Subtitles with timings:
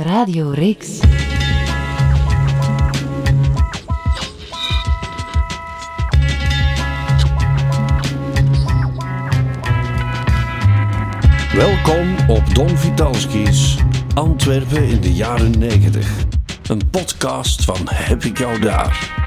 [0.00, 0.98] Radio Rix.
[11.52, 13.76] Welkom op Don Vitalski's
[14.14, 16.24] Antwerpen in de jaren 90.
[16.68, 19.18] Een podcast van Heb ik jou daar?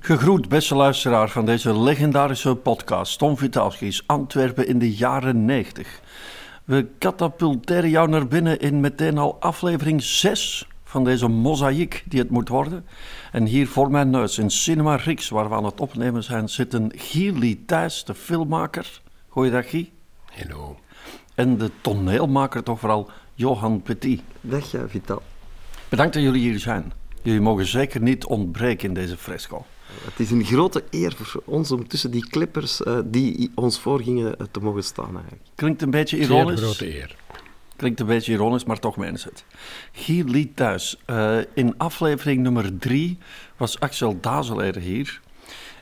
[0.00, 6.00] Gegroet, beste luisteraar van deze legendarische podcast Don Vitalski's Antwerpen in de jaren 90.
[6.70, 12.30] We katapulteren jou naar binnen in meteen al aflevering 6 van deze mozaïek die het
[12.30, 12.86] moet worden.
[13.32, 16.74] En hier voor mijn neus in Cinema Rix, waar we aan het opnemen zijn, zit
[16.74, 19.00] een Gierli Thijs, de filmmaker.
[19.28, 19.90] Goeiedag Guy.
[20.24, 20.78] Hallo.
[21.34, 24.22] En de toneelmaker toch vooral, Johan Petit.
[24.40, 25.22] Dag ja, Vital.
[25.88, 26.92] Bedankt dat jullie hier zijn.
[27.22, 29.64] Jullie mogen zeker niet ontbreken in deze fresco.
[30.04, 34.34] Het is een grote eer voor ons om tussen die clippers uh, die ons voorgingen
[34.40, 35.42] uh, te mogen staan eigenlijk.
[35.54, 36.58] Klinkt een beetje ironisch.
[36.60, 37.16] Zeer grote eer.
[37.76, 39.44] Klinkt een beetje ironisch, maar toch meen het.
[39.92, 40.96] Gier Liet thuis.
[41.06, 43.18] Uh, in aflevering nummer drie
[43.56, 45.20] was Axel Dazeleder hier.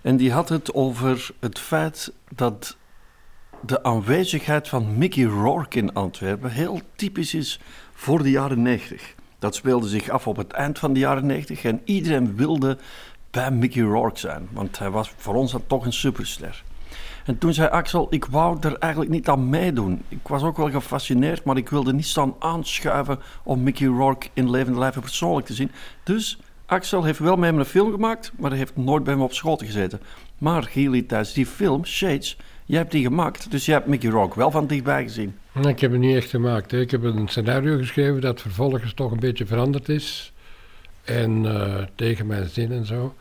[0.03, 2.77] En die had het over het feit dat
[3.61, 7.61] de aanwezigheid van Mickey Rourke in Antwerpen heel typisch is
[7.93, 9.15] voor de jaren 90.
[9.39, 12.79] Dat speelde zich af op het eind van de jaren 90 en iedereen wilde
[13.31, 16.63] bij Mickey Rourke zijn, want hij was voor ons dan toch een superster.
[17.25, 20.03] En toen zei Axel, ik wou er eigenlijk niet aan meedoen.
[20.09, 24.51] Ik was ook wel gefascineerd, maar ik wilde niet staan aanschuiven om Mickey Rourke in
[24.51, 25.71] levende lijven persoonlijk te zien.
[26.03, 29.23] Dus Axel heeft wel met hem een film gemaakt, maar hij heeft nooit bij me
[29.23, 30.01] op schoot gezeten.
[30.39, 34.39] Maar Gili, tijdens die film, Shades, jij hebt die gemaakt, dus jij hebt Mickey Rourke
[34.39, 35.37] wel van dichtbij gezien.
[35.63, 36.71] Ik heb het niet echt gemaakt.
[36.71, 36.81] Hè.
[36.81, 40.33] Ik heb een scenario geschreven dat vervolgens toch een beetje veranderd is.
[41.09, 43.15] En uh, tegen mijn zin en zo.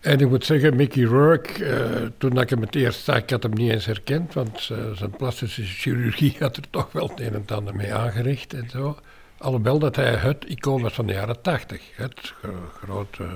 [0.00, 3.42] En ik moet zeggen, Mickey Rourke, uh, toen ik hem het eerst zag, ik had
[3.42, 7.34] hem niet eens herkend, want uh, zijn plastische chirurgie had er toch wel het een
[7.34, 8.98] en ander mee aangericht en zo.
[9.38, 11.82] Alhoewel dat hij het icoon was van de jaren tachtig.
[11.96, 12.34] Het
[12.82, 13.26] grote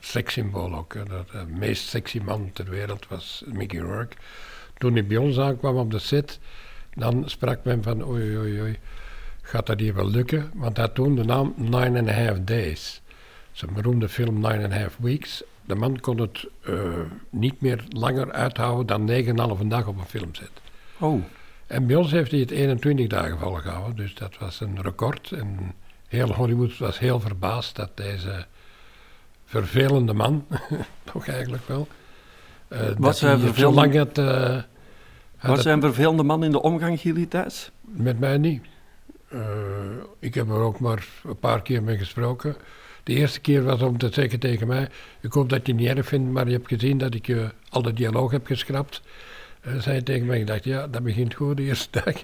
[0.00, 0.92] sekssymbool ook.
[0.92, 4.16] De meest sexy man ter wereld was Mickey Rourke.
[4.78, 6.38] Toen hij bij ons aankwam op de set,
[6.94, 8.78] dan sprak men van oei oei oei,
[9.50, 10.50] gaat dat hier wel lukken?
[10.54, 13.02] Want hij toen de naam Nine and a Half Days.
[13.52, 15.42] Zijn beroemde film Nine and a Half Weeks.
[15.64, 16.82] De man kon het uh,
[17.30, 20.50] niet meer langer uithouden dan 9,5 dag op een filmset.
[20.98, 21.22] Oh.
[21.66, 25.32] En bij ons heeft hij het 21 dagen volgehouden, dus dat was een record.
[25.32, 25.74] En
[26.08, 28.46] heel Hollywood was heel verbaasd dat deze
[29.44, 30.46] vervelende man,
[31.12, 31.88] toch eigenlijk wel,
[32.68, 34.18] uh, was hij zo lang had...
[34.18, 34.62] Uh,
[35.40, 37.70] was hij een vervelende man in de omgang, Gilly Thijs?
[37.80, 38.62] Met mij niet.
[39.32, 39.40] Uh,
[40.18, 42.56] ik heb er ook maar een paar keer mee gesproken.
[43.02, 44.88] De eerste keer was om te zeggen tegen mij:
[45.20, 47.50] Ik hoop dat je het niet erg vindt, maar je hebt gezien dat ik je
[47.68, 49.02] al de dialoog heb geschrapt.
[49.66, 52.14] Uh, zei tegen mij: Ik dacht, ja, dat begint goed de eerste dag.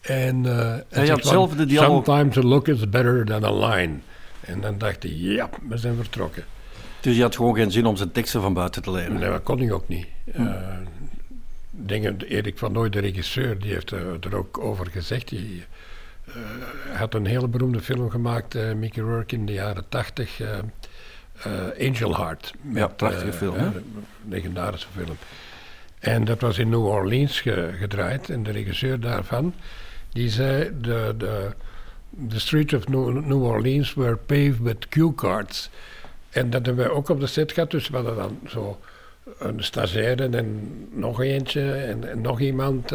[0.00, 2.04] En uh, hij had zelf de dialoog.
[2.04, 3.94] Sometimes a look is better than a line.
[4.40, 6.44] En dan dacht hij: Ja, we zijn vertrokken.
[7.00, 9.12] Dus je had gewoon geen zin om zijn teksten van buiten te leren?
[9.12, 10.06] Nee, dat kon ik ook niet.
[10.32, 10.42] Hm.
[10.42, 10.54] Uh,
[11.70, 15.28] dingen, Erik van Nooy, de regisseur, die heeft er ook over gezegd.
[15.28, 15.64] Die,
[16.88, 20.40] hij had een hele beroemde film gemaakt, uh, Mickey Rourke, in de jaren tachtig.
[20.40, 20.48] Uh,
[21.88, 22.52] Angel Heart.
[22.60, 23.56] Met, ja, prachtige film.
[23.56, 23.68] Hè?
[24.28, 25.16] legendarische film.
[25.98, 28.30] En dat was in New Orleans ge, gedraaid.
[28.30, 29.54] En de regisseur daarvan,
[30.12, 30.70] die zei...
[30.80, 31.50] De, de,
[32.28, 35.70] the streets of New, New Orleans were paved with cue cards.
[36.30, 37.70] En dat hebben wij ook op de set gehad.
[37.70, 38.80] Dus we hadden dan zo
[39.38, 42.94] een stagiaire en nog eentje en, en nog iemand...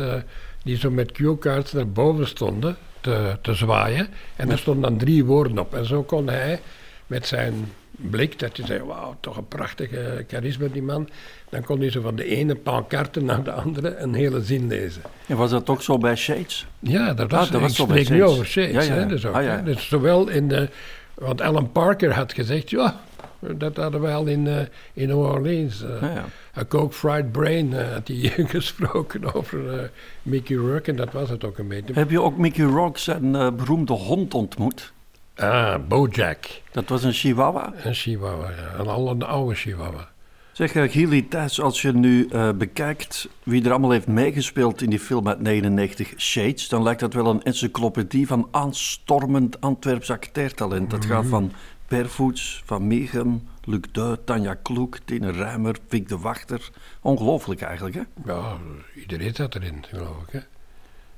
[0.64, 4.08] die zo met cue cards naar boven stonden te, te zwaaien.
[4.36, 5.74] En er stonden dan drie woorden op.
[5.74, 6.60] En zo kon hij
[7.08, 11.10] met zijn blik, dat je zei, wauw, toch een prachtige charisma die man.
[11.50, 15.02] Dan kon hij zo van de ene pancarte naar de andere een hele zin lezen.
[15.28, 16.66] En was dat ook zo bij Shades?
[16.80, 18.10] Ja, dat was, ah, dat was zo bij Shades.
[18.10, 18.72] nu over Shades.
[18.72, 19.00] Ja, ja.
[19.00, 19.62] Hè, dus, ook, ah, ja.
[19.62, 20.70] dus zowel in de...
[21.14, 23.00] Want Alan Parker had gezegd, ja,
[23.40, 24.60] dat hadden we al in, uh,
[24.94, 25.84] in New Orleans.
[25.84, 26.26] Uh, ja.
[26.68, 29.92] Coke Fried Brain uh, had hij gesproken over
[30.22, 31.94] Mickey Rourke en dat was het ook een beetje.
[31.94, 34.94] Heb je ook Mickey Rourke zijn beroemde hond ontmoet?
[35.36, 36.46] Ah, Bojack.
[36.72, 37.74] Dat was een chihuahua?
[37.84, 38.80] Een chihuahua, ja.
[38.80, 40.10] Een, al een oude chihuahua.
[40.52, 45.00] Zeg, Gili Thijs, als je nu uh, bekijkt wie er allemaal heeft meegespeeld in die
[45.00, 50.90] film uit 99, Shades, dan lijkt dat wel een encyclopedie van aanstormend Antwerps acteertalent.
[50.90, 51.52] Dat gaat van
[51.90, 56.70] Pervoets, Van Meegem, Luc Duy, Tanja Kloek, Tine Ruimer, Vic de Wachter.
[57.02, 58.02] Ongelooflijk eigenlijk, hè?
[58.26, 58.58] Ja,
[58.96, 60.40] iedereen zat erin, geloof ik, hè?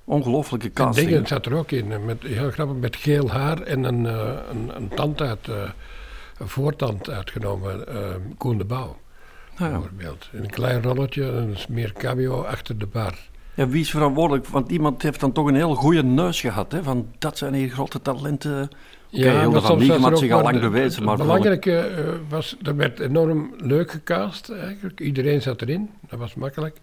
[0.03, 1.05] Ongelooflijke casting.
[1.07, 4.33] En dingen zat er ook in, met, heel grappig, met geel haar en een, uh,
[4.51, 5.55] een, een tand uit, uh,
[6.37, 8.99] een voortand uitgenomen, uh, Koen de Bouw.
[9.53, 9.69] Ah, ja.
[9.69, 10.29] Bijvoorbeeld.
[10.31, 13.29] Een klein rolletje, een meer cameo achter de bar.
[13.53, 14.47] Ja, wie is verantwoordelijk?
[14.47, 16.71] Want iemand heeft dan toch een heel goede neus gehad.
[16.71, 16.83] Hè?
[16.83, 18.69] Van, dat zijn hier grote talenten.
[19.13, 19.69] Ja, er had
[20.11, 21.03] ook zich al lang bewezen.
[21.03, 24.99] Maar Het belangrijke eh, was, er werd enorm leuk gecast eigenlijk.
[24.99, 26.77] Iedereen zat erin, dat was makkelijk.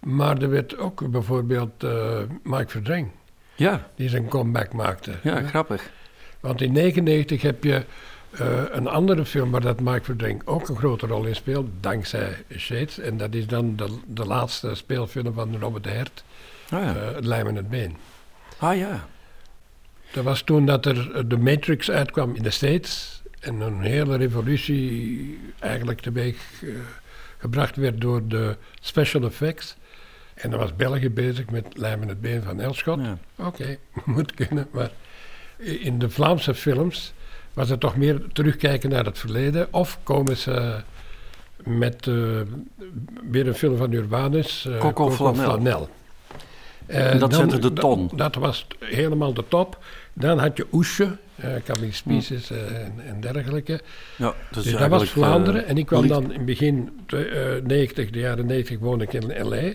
[0.00, 3.08] Maar er werd ook bijvoorbeeld eh, Mike Verdreng,
[3.54, 5.12] Ja, die zijn comeback maakte.
[5.22, 5.90] ja, grappig.
[6.40, 7.84] Want in 1999 heb je
[8.30, 12.36] eh, een andere film waar dat Mike Verdreng ook een grote rol in speelt, dankzij
[12.56, 12.98] Shades.
[12.98, 16.24] En dat is dan de, de laatste speelfilm van Robert de Hert,
[16.70, 16.94] Ah ja.
[17.14, 17.96] Het lijm en het been.
[18.58, 19.06] ah ja.
[20.16, 24.16] Dat was toen dat er eh, de Matrix uitkwam in de States en een hele
[24.16, 26.68] revolutie eigenlijk teweeg eh,
[27.38, 29.76] gebracht werd door de special effects.
[30.34, 33.00] En dan was België bezig met Lijm en het been van Elschot.
[33.00, 33.18] ja.
[33.36, 34.90] Oké, moet kunnen, maar
[35.56, 37.12] in de Vlaamse films
[37.52, 39.68] was het toch meer terugkijken naar het verleden.
[39.72, 40.80] Of komen ze
[41.64, 42.14] met eh,
[43.30, 45.88] weer een film van Urbanus, eh, Coco Flanel.
[46.86, 48.10] Eh, En dat zette de ton.
[48.14, 49.78] Dat, was helemaal de top.
[50.18, 51.92] Dan had je Oesje, eh Camille Hm.
[51.92, 53.80] Spices eh, en, en dergelijke.
[54.16, 55.64] ja dus Dus dat was Vlaanderen.
[55.64, 58.78] eh, en ik kwam licht- dan in het begin de, eh, 90, de jaren 90
[58.78, 59.72] woonde ik in L.A.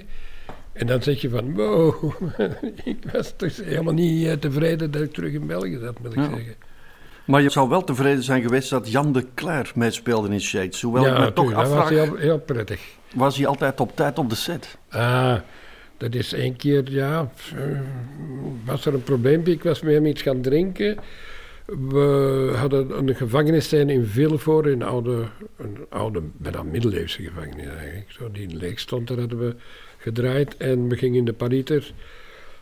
[0.73, 2.11] En dan zeg je van, wow,
[2.83, 6.29] ik was dus helemaal niet tevreden dat ik terug in België zat, moet ik Ja.
[6.29, 6.55] zeggen.
[7.25, 10.81] Maar je zou wel tevreden zijn geweest dat Jan de Cler meespeelde in Shades.
[10.81, 12.81] Hoewel ik me toch was afvraag, heel, heel prettig.
[13.15, 14.77] was hij altijd op tijd op de set?
[14.89, 15.35] Ah,
[16.01, 17.79] dat is één keer, ja, eh,
[18.65, 19.51] was er een probleempje.
[19.51, 20.97] Ik was met hem iets gaan drinken.
[21.65, 25.25] We hadden een gevangennisscène in Vilvoorde, een oude,
[25.57, 28.11] een oude, bijna middeleeuwse gevangenis eigenlijk.
[28.11, 29.55] Zo, die leeg stond, daar hadden we
[29.97, 30.57] gedraaid.
[30.57, 31.93] En we gingen in de Pariter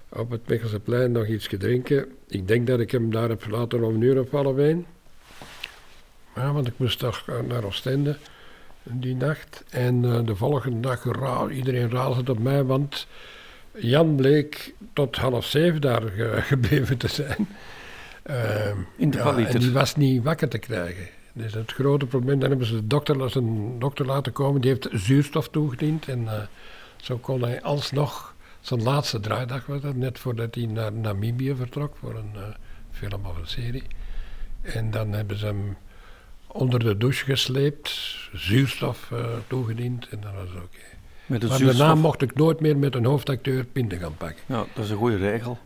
[0.10, 2.06] op het Mechelseplein nog iets drinken.
[2.28, 4.86] Ik denk dat ik hem daar heb verlaten om een uur of half één.
[6.36, 8.18] Ja, want ik moest toch eh, naar Oostende
[8.84, 9.64] die nacht.
[9.70, 13.08] En eh, de volgende dag, ra iedereen razend op mij, want
[13.78, 17.48] Jan bleek tot half zeven daar ge- gebleven te zijn.
[18.24, 19.38] Ehm, In de ja.
[19.38, 21.08] En die was niet wakker te krijgen.
[21.34, 24.88] Dus het grote probleem, dan hebben ze de dokter, een dokter laten komen, die heeft
[24.92, 26.08] zuurstof toegediend.
[26.08, 26.42] En eh,
[26.98, 31.96] zo kon hij alsnog, zijn laatste draaidag was dat, net voordat hij naar Namibië vertrok
[32.00, 32.42] voor een eh,
[32.92, 33.84] film of een serie.
[34.62, 35.78] En dan hebben ze hem
[36.52, 40.78] onder de douche gesleept, zuurstof eh, toegediend en dat was oké.
[41.26, 41.78] Maar zuurstof.
[41.78, 44.44] daarna mocht ik nooit meer met een hoofdacteur pinten gaan pakken.
[44.46, 45.58] Ja, dat is een goede regel.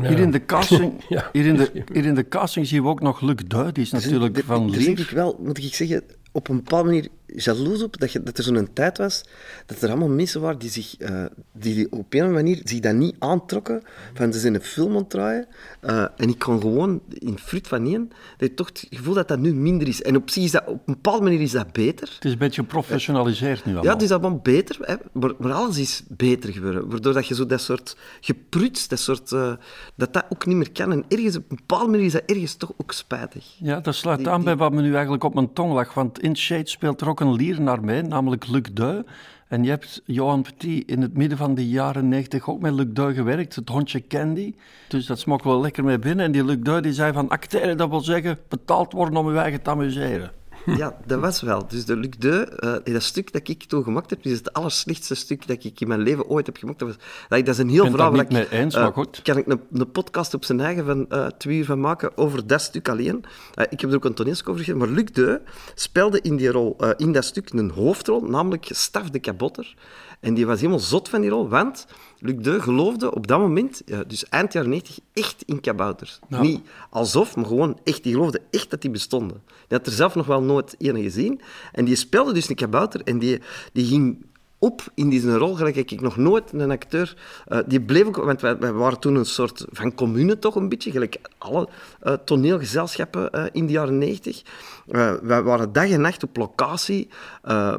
[0.00, 0.08] Ja.
[0.08, 1.28] Hier, in de casting, Ja.
[1.32, 3.72] hier, in de, hier in de casting zien we ook nog Luc Duy.
[3.72, 5.00] Die is natuurlijk van denk Lier.
[5.00, 6.02] ik wel, moet ik zeggen,
[6.32, 9.24] op een bepaalde manier jaloers op dat, je, dat er zo'n tijd was
[9.66, 13.16] dat er allemaal mensen waren die zich eh, die op een manier zich dat niet
[13.18, 13.82] aantrokken
[14.14, 15.46] van ze zijn een film aan draaien
[15.80, 19.28] eh, en ik kon gewoon in fruit van één dat je toch het gevoel dat
[19.28, 21.72] dat nu minder is en op zich is dat op een bepaalde manier is dat
[21.72, 23.94] beter Het is een beetje geprofessionaliseerd nu ja, allemaal.
[23.94, 24.94] het is allemaal beter, hè?
[25.12, 26.88] Maar, maar alles is beter geworden.
[26.88, 29.32] Waardoor dat je zo dat soort gepruts, dat soort...
[29.32, 29.52] eh,
[29.94, 30.92] dat dat ook niet meer kan.
[30.92, 33.44] En ergens, op een bepaalde manier is dat ergens toch ook spijtig.
[33.58, 35.94] Ja, dat sluit Die- aan die- bij wat me nu eigenlijk op mijn tong lag.
[35.94, 39.04] Want in Shade speelt er ook een Liernaar mee, namelijk Luc Duy.
[39.48, 42.86] En je hebt Johan Petit in het midden van de jaren 90 ook met Luc
[42.88, 44.54] Duy gewerkt, het hondje Candy.
[44.88, 46.24] Dus dat smokt wel lekker mee binnen.
[46.24, 49.38] En die Luc Duy die zei van acteren, dat wil zeggen betaald worden om je
[49.38, 50.30] eigen te amuseren.
[50.66, 51.66] Ja, dat was wel.
[51.68, 55.14] Dus de Luc Deux, eh, dat stuk dat ik toen gemaakt heb, is het allerslechtste
[55.14, 56.78] stuk dat ik in mijn leven ooit heb gemaakt.
[56.78, 56.96] Dat, was,
[57.44, 58.14] dat, is een heel ben verhaal.
[58.14, 59.22] ik, mee eens, eh, maar goed.
[59.22, 62.46] Kan ik een, een podcast op zijn eigen van eh, twee uur van maken over
[62.46, 63.24] dat stuk alleen.
[63.68, 64.86] Ik heb er ook een toneelstuk over gegeven.
[64.86, 65.38] Maar Luc Deux
[65.74, 69.74] speelde in die rol, in dat stuk, een hoofdrol, namelijk Staf de Kabotter.
[70.20, 71.86] En die was helemaal zot van die rol, want
[72.18, 76.18] Luc Deux geloofde op dat moment, ja, dus eind jaren 90, echt in kabouters.
[76.28, 76.40] Ja.
[76.40, 76.60] Niet
[76.90, 78.02] alsof, maar gewoon echt.
[78.02, 79.42] Die geloofde echt dat die bestonden.
[79.46, 81.40] Die had er zelf nog wel nooit ene gezien.
[81.72, 83.40] En die speelde dus een kabouter en die,
[83.72, 84.24] die ging
[84.60, 87.16] op in die rol, gelijk ik nog nooit een acteur...
[87.46, 88.16] eh, die bleef ook...
[88.16, 91.68] Want wij, wij waren toen een soort van commune toch een beetje, gelijk alle
[92.00, 94.42] eh, toneelgezelschappen eh, in de jaren 90.
[94.88, 97.08] Eh, wij waren dag en nacht op locatie,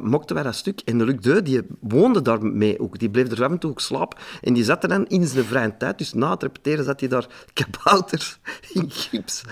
[0.02, 0.80] mokten wij dat stuk.
[0.84, 2.98] En de Luc Deux, die woonde daar mee ook.
[2.98, 4.18] Die bleef er af en toe ook slapen.
[4.40, 7.08] En die zat er dan in zijn vrije tijd, dus na het repeteren zat hij
[7.08, 7.26] daar
[7.60, 8.38] kabouters
[8.72, 9.42] in gips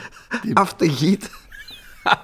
[0.52, 1.30] af te gieten.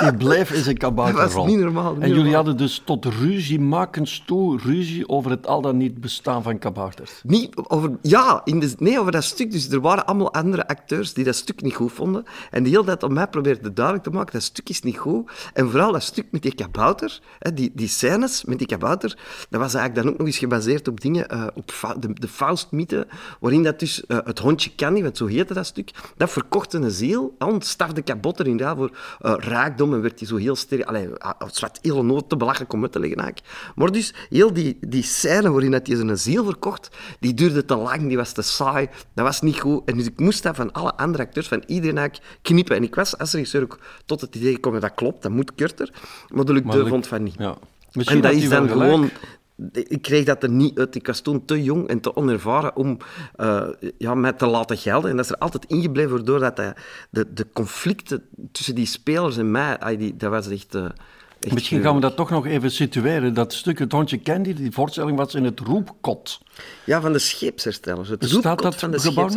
[0.00, 1.44] Die bleef in zijn Dat kabouterrol.
[1.44, 2.34] was niet normaal, niet en jullie normaal.
[2.34, 7.20] hadden dus tot ruziemakens toe ruzie over het al dan niet bestaan van kabouters.
[7.22, 9.50] Niet over, ja, in de, nee, over dat stuk.
[9.50, 12.24] Dus er waren allemaal andere acteurs die dat stuk niet goed vonden.
[12.50, 15.30] En die heel tijd op mij probeerden duidelijk te maken, dat stuk is niet goed.
[15.52, 19.18] En vooral dat stuk met die kabouter, hè, die, die scènes met die kabouter,
[19.50, 23.06] dat was eigenlijk dan ook nog eens gebaseerd op dingen, eh, op de, de Faust-mythe,
[23.40, 26.90] waarin dat dus eh, het hondje Candy, want zo heette dat stuk, dat verkocht een
[26.90, 30.82] ziel, ontstafde kabotter inderdaad voor eh, rijkdom en werd hij zo heel sterk.
[30.82, 33.72] Allee, ah, het was heel nood te belachelijk om uit te leggen eigenlijk.
[33.74, 38.08] Maar dus, heel die, die scène waarin hij zijn ziel verkocht, die duurde te lang,
[38.08, 39.82] die was te saai, dat was niet goed.
[39.84, 42.76] En dus ik moest dat van alle andere acteurs, van iedereen eigenlijk knippen.
[42.76, 45.90] En ik was als regisseur ook tot het idee gekomen, dat klopt, dat moet korter.
[46.28, 47.34] Maar de Luc Deur vond van niet.
[47.38, 47.56] Ja.
[48.04, 48.90] En dat is dan gelijk.
[48.90, 49.10] gewoon...
[49.72, 50.94] Ik kreeg dat er niet uit.
[50.94, 52.96] Ik was toen te jong en te onervaren om
[53.36, 55.10] eh, ja, mij te laten gelden.
[55.10, 56.74] En dat is er altijd ingebleven, waardoor dat de,
[57.10, 58.22] de, de conflicten
[58.52, 60.74] tussen die spelers en mij, die, dat was echt...
[60.74, 60.84] eh,
[61.40, 63.34] echt Misschien gaan we dat toch nog even situeren.
[63.34, 66.40] Dat stuk Het Hondje Candy, die voorstelling was in het Roepkot.
[66.84, 68.08] Ja, van de scheepsherstellers.
[68.08, 69.28] Het roepkot dat van de gebouw.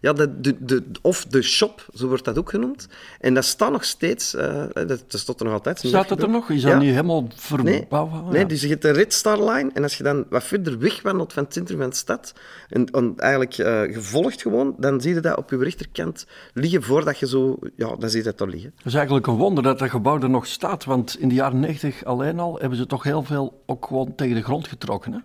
[0.00, 2.88] Ja, de, de, de, of de shop, zo wordt dat ook genoemd.
[3.20, 5.78] En dat staat nog steeds, eh, dat, staat er nog altijd.
[5.78, 6.50] Staat dat er nog?
[6.50, 8.30] Is dat niet helemaal verbouwd?
[8.30, 8.44] Nee ja.
[8.44, 11.44] dus je hebt de Red Star Line en als je dan wat verder wegwandelt van
[11.44, 12.34] het centrum van de stad
[12.68, 17.18] en, en eigenlijk eh, gevolgd gewoon, dan zie je dat op je rechterkant liggen voordat
[17.18, 17.58] je zo...
[17.76, 18.72] Ja, dan zie je dat daar liggen.
[18.76, 21.60] Het is eigenlijk een wonder dat dat gebouw er nog staat, want in de jaren
[21.60, 25.12] 90 alleen al hebben ze toch heel veel ook gewoon tegen de grond getrokken.
[25.12, 25.18] Hè?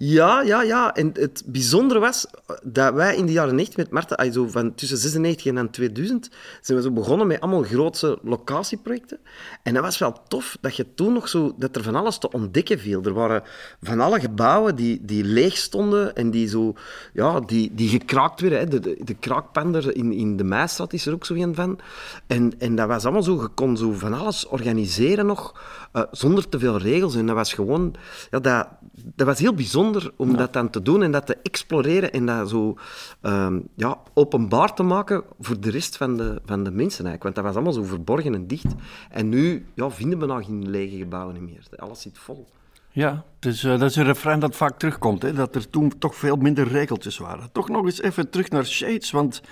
[0.00, 0.94] Ja, ja, ja.
[0.94, 2.26] En het bijzondere was
[2.62, 6.30] dat wij in de jaren 90 met Marten, zo van tussen 96 en dan 2000,
[6.60, 9.18] zijn we zo begonnen met allemaal grootse locatieprojecten.
[9.62, 12.30] En dat was wel tof dat je toen nog zo, dat er van alles te
[12.30, 13.02] ontdekken viel.
[13.02, 13.42] Er waren
[13.82, 16.74] van alle gebouwen die, die leeg stonden en die zo,
[17.12, 18.58] ja, die, die gekraakt werden.
[18.58, 18.66] Hè.
[18.66, 21.78] De, de, in, in de Meistad is er ook zo een van.
[22.26, 25.60] En, en dat was allemaal zo, je kon zo van alles organiseren nog,
[25.92, 27.14] eh, zonder te veel regels.
[27.14, 27.94] En dat was gewoon,
[28.30, 28.68] ja, dat,
[29.14, 32.48] dat was heel bijzonder om dat dan te doen en dat te exploreren en dat
[32.48, 32.78] zo
[33.20, 37.22] ehm, ja, openbaar te maken voor de rest van de, van de mensen eigenlijk.
[37.22, 38.74] Want dat was allemaal zo verborgen en dicht.
[39.10, 41.62] En nu ja, vinden we nou geen lege gebouwen meer.
[41.76, 42.46] Alles zit vol.
[42.90, 46.14] Ja, dus, eh, dat is een refrein dat vaak terugkomt, hè, dat er toen toch
[46.14, 47.52] veel minder regeltjes waren.
[47.52, 49.42] Toch nog eens even terug naar Shades, want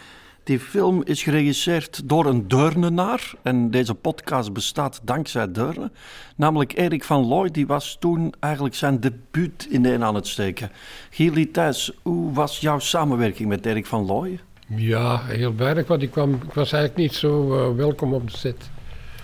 [0.47, 3.33] die film is geregisseerd door een Deurnenaar.
[3.43, 5.91] En deze podcast bestaat dankzij Deurne.
[6.37, 10.27] Namelijk Erik van Looy, die was toen eigenlijk zijn debuut in de een aan het
[10.27, 10.71] steken.
[11.11, 14.41] Gili Thijs, hoe was jouw samenwerking met Erik van Looy?
[14.69, 18.37] Ja, heel weinig, want ik, kwam, ik was eigenlijk niet zo eh, welkom op de
[18.37, 18.71] set.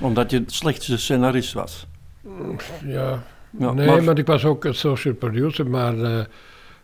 [0.00, 1.86] Omdat je het slechtste scenarist was.
[2.86, 3.22] Ja,
[3.58, 4.18] Ja, nee, maar- maar...
[4.18, 6.24] ik was ook associate producer, maar eh,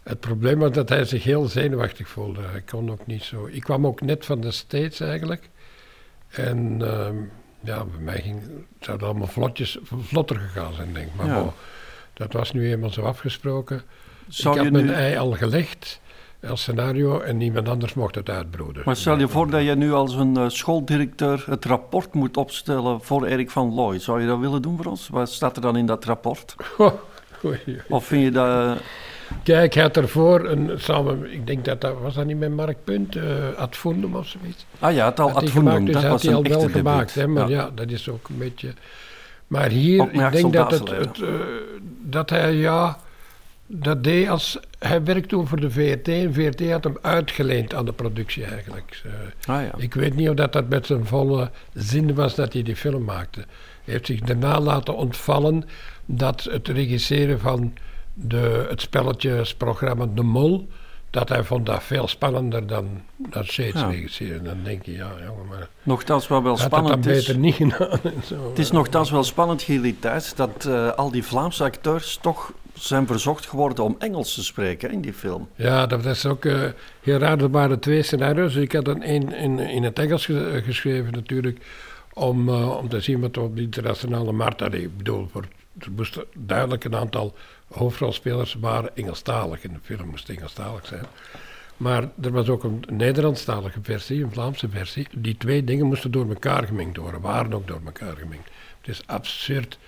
[0.09, 2.41] het probleem was dat hij zich heel zenuwachtig voelde.
[2.57, 3.47] Ik kon ook niet zo...
[3.53, 5.49] Ik kwam ook net van de States eigenlijk.
[6.29, 7.17] En ehm,
[7.61, 11.15] ja, bij mij ging, het zou allemaal vlotjes, vlotter gegaan zijn, denk ik.
[11.15, 11.53] Maar Ja.
[12.15, 13.83] dat was nu eenmaal zo afgesproken.
[14.29, 16.01] Zou ik had mijn nu- ei al gelegd
[16.49, 18.83] als scenario en niemand anders mocht het uitbroeden.
[18.85, 23.01] Maar stel je voor dat je nu als een eh, schooldirecteur het rapport moet opstellen
[23.03, 23.99] voor Erik van Looy.
[23.99, 25.09] Zou je dat willen doen voor ons?
[25.09, 26.55] Wat staat er dan in dat rapport?
[26.79, 26.93] Oh,
[27.45, 27.81] oei.
[27.89, 28.79] Of vind je dat...
[29.43, 32.77] Kijk, hij had ervoor een samen, ik denk dat dat was dat niet met Mark
[32.85, 33.25] Punt, eh
[33.57, 34.67] Ad Fundum of zoiets.
[34.79, 36.77] Ah ja, het al ad gemaakt, fundum, dus dat had was hij al wel debuut.
[36.77, 37.71] gemaakt, hè, maar ja.
[37.75, 38.73] dat is ook een beetje.
[39.47, 41.29] Maar hier, ik denk dat, het, het, eh,
[42.03, 42.99] dat hij ja,
[43.67, 47.85] dat deed als hij werkte toen voor de VRT en VRT had hem uitgeleend aan
[47.85, 49.03] de productie eigenlijk.
[49.05, 49.71] Eh, Ah ja.
[49.77, 53.05] ik weet niet of dat, dat met zijn volle zin was dat hij die film
[53.05, 53.41] maakte.
[53.85, 55.65] Hij heeft zich daarna laten ontvallen
[56.07, 57.73] dat het regisseren van
[58.21, 60.69] de, het spelletjesprogramma De Mol,
[61.11, 63.89] dat hij vond dat veel spannender dan dat Shades Ja.
[63.89, 64.45] regisseren.
[64.45, 67.27] Dan denk je, ja jongen, maar Nogthans wel wel had dat dan spannend is.
[67.27, 67.99] beter niet gedaan.
[68.15, 68.49] en zo.
[68.49, 73.07] Het is nogthans wel spannend, Gili Thijs, dat eh, al die Vlaamse acteurs toch zijn
[73.07, 75.49] verzocht geworden om Engels te spreken in die film.
[75.55, 76.61] Ja, dat is ook eh,
[77.03, 77.39] heel raar.
[77.41, 78.55] Er waren twee scenario's.
[78.55, 81.59] Ik had er één in, in het Engels ge- geschreven natuurlijk,
[82.13, 84.75] om, eh, om te zien wat op de internationale markt.
[84.75, 85.45] Ik bedoel, voor,
[85.79, 87.35] er moesten duidelijk een aantal
[87.73, 89.65] hoofdrolspelers waren Engelstalig.
[89.65, 91.05] In de film moest Engelstalig zijn.
[91.77, 95.07] Maar er was ook een Nederlandstalige versie, een Vlaamse versie.
[95.17, 98.49] Die twee dingen moesten door elkaar gemengd worden, waren ook door elkaar gemengd.
[98.81, 99.79] Het is absurd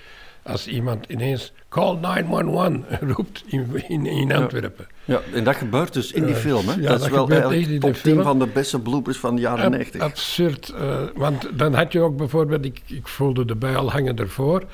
[0.42, 2.84] als iemand ineens call 911
[3.16, 4.86] roept in, in, in Antwerpen.
[5.04, 6.68] Ja, en dat gebeurt dus in die Eh, film.
[6.68, 6.74] Hè?
[6.74, 8.22] ja, dat is wel eigenlijk echt in de top 10 film.
[8.22, 10.00] van de beste bloopers van de jaren Ab- 90.
[10.00, 10.68] absurd.
[10.68, 14.64] eh, want dan had je ook bijvoorbeeld, ik, ik voelde de bui al hangen ervoor.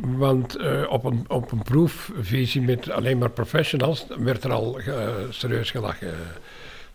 [0.00, 5.08] Want eh, op, een, op een proefvisie met alleen maar professionals werd er al eh,
[5.30, 6.14] serieus gelachen.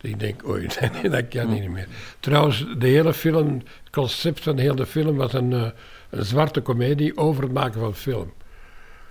[0.00, 0.68] Dus ik denk, oei,
[1.10, 1.88] dat kan niet meer.
[2.20, 5.70] Trouwens, de hele film, het concept van de hele film was een, eh,
[6.10, 8.32] een zwarte komedie over het maken van film.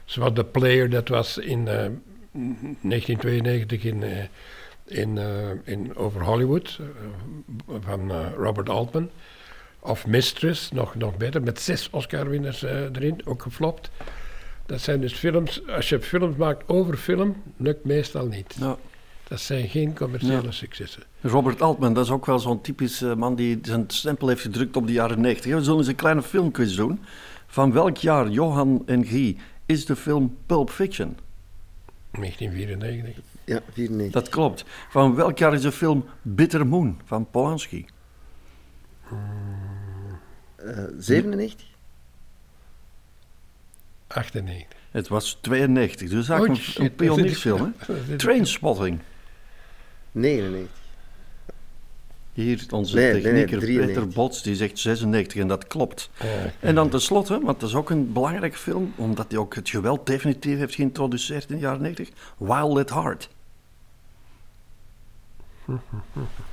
[0.06, 1.88] Zoals The Player, dat was in eh,
[2.82, 4.04] 1992 in,
[4.86, 5.20] in,
[5.64, 6.80] in over Hollywood
[7.82, 9.10] van Robert Altman.
[9.84, 13.92] Of Mistress, nog, nog beter, met zes Oscar-winners eh, erin, ook geflopt.
[14.66, 18.56] Dat zijn dus films, als je films maakt over film, lukt meestal niet.
[18.60, 18.78] Ja.
[19.28, 21.04] Dat zijn geen commerciële successen.
[21.22, 24.88] Robert Altman, dat is ook wel zo'n typische man die zijn stempel heeft gedrukt op
[24.88, 25.54] de jaren 90.
[25.54, 27.00] We zullen eens een kleine filmquiz doen.
[27.48, 31.18] Van welk jaar, Johan en Guy, is de film Pulp Fiction?
[32.12, 33.24] 1994.
[33.46, 34.22] Ja, 94.
[34.22, 34.66] Dat klopt.
[34.90, 37.86] Van welk jaar is de film Bitter Moon van Polanski?
[40.66, 41.66] Eh, 97?
[44.08, 44.80] 98.
[44.92, 47.74] Het was 92, dus eigenlijk Oh, een, shit, een pioniersfilm.
[48.08, 48.16] hè?
[48.16, 49.00] Trainspotting.
[50.12, 50.82] 99.
[52.34, 54.04] Hier, onze Nee, nee, nee, technieker 93.
[54.04, 56.10] Peter Bots, die zegt 96 en dat klopt.
[56.22, 56.30] Oh,
[56.60, 60.06] En dan tenslotte, want dat is ook een belangrijke film, omdat hij ook het geweld
[60.06, 63.30] definitief heeft geïntroduceerd in de jaren 90, Wild at Heart.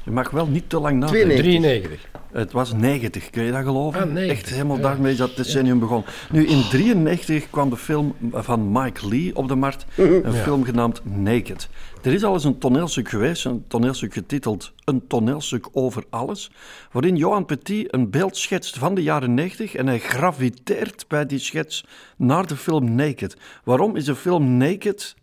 [0.04, 1.28] Je mag wel niet te lang nadenken.
[1.28, 2.00] 92.
[2.00, 2.08] 93.
[2.32, 4.00] Het was 90, kun je dat geloven?
[4.00, 4.38] Ah, 90.
[4.38, 4.82] Echt helemaal Ja.
[4.82, 6.04] daarmee is dat decennium begon.
[6.30, 10.32] Nu, in 93 kwam de film van Mike Lee op de markt, een Ja.
[10.32, 11.68] film genaamd Naked.
[12.02, 16.50] Er is al eens een toneelstuk geweest, een toneelstuk getiteld Een toneelstuk over alles,
[16.92, 21.38] waarin Johan Petit een beeld schetst van de jaren 90 en hij graviteert bij die
[21.38, 21.84] schets
[22.16, 23.36] naar de film Naked.
[23.64, 25.14] Waarom is de film Naked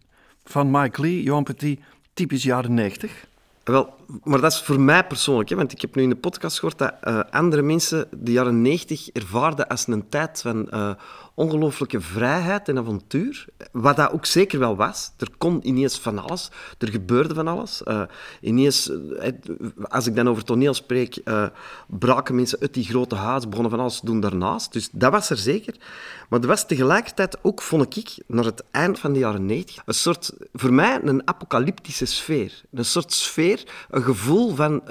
[0.44, 1.80] van Mike Lee, Johan Petit,
[2.14, 3.26] typisch jaren 90?
[3.68, 6.60] Wel, maar dat is voor mij persoonlijk, hè, want ik heb nu in de podcast
[6.60, 10.92] gehoord dat eh, andere mensen de jaren 90 ervaarden als een tijd van eh,
[11.38, 13.46] ongelooflijke vrijheid en avontuur.
[13.72, 15.12] Wat dat ook zeker wel was.
[15.18, 17.84] Er kon ineens van alles, er gebeurde van alles.
[17.84, 18.02] Eh,
[18.42, 19.32] ineens, eh,
[19.82, 21.46] als ik dan over toneel spreek, eh,
[21.88, 24.74] braken mensen uit die grote huis, begonnen van alles te doen daarnaast.
[24.74, 25.76] Dus dat was er zeker.
[26.30, 29.94] Maar er was tegelijkertijd ook, vond ik, naar het eind van de jaren 90, een
[29.94, 32.62] soort, voor mij, een apocalyptische sfeer.
[32.74, 34.82] Een soort sfeer, een gevoel van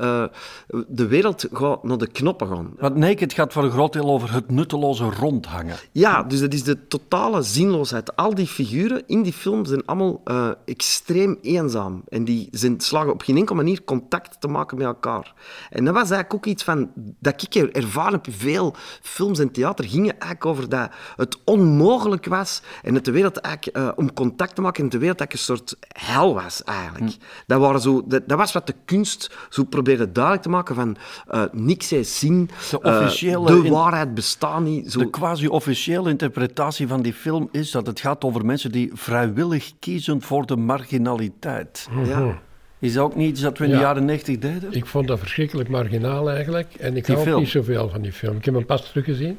[0.89, 2.75] de wereld gaat naar de knoppen gaan.
[2.79, 5.77] Want Naked gaat voor een groot deel over het nutteloze rondhangen.
[5.93, 8.17] Ja, dus dat is de totale zinloosheid.
[8.17, 12.03] Al die figuren in die film zijn allemaal eh, extreem eenzaam.
[12.09, 15.35] En die zijn, slagen op geen enkele manier contact te maken met elkaar.
[15.71, 16.91] En dat was eigenlijk ook iets van,
[17.21, 18.27] dat ik er- ervaren heb.
[18.35, 22.63] Veel films en theater gingen eigenlijk over dat het onmogelijk was.
[22.83, 25.57] En dat de wereld eigenlijk, eh, om contact te maken, en de wereld eigenlijk een
[25.57, 25.77] soort
[26.07, 27.17] hel was eigenlijk.
[27.47, 30.97] Dat, waren zo, dat, dat was wat de kunst zo probeerde duidelijk te maken van
[31.29, 34.93] eh, niks is zin, De officiële de waarheid bestaat niet.
[34.93, 39.73] Zo, De quasi-officiële interpretatie van die film is dat het gaat over mensen die vrijwillig
[39.79, 41.89] kiezen voor de marginaliteit.
[42.05, 42.39] ja.
[42.79, 43.83] Is dat ook niet iets dat we in de Ja.
[43.83, 44.73] jaren 90 deden?
[44.73, 46.75] Ik vond dat verschrikkelijk marginaal eigenlijk.
[46.75, 48.37] En ik Die hou ook niet zoveel van die film.
[48.37, 49.39] Ik heb hem pas teruggezien.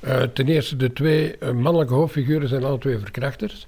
[0.00, 3.66] Eh ten eerste, de twee eh, mannelijke hoofdfiguren zijn alle twee verkrachters.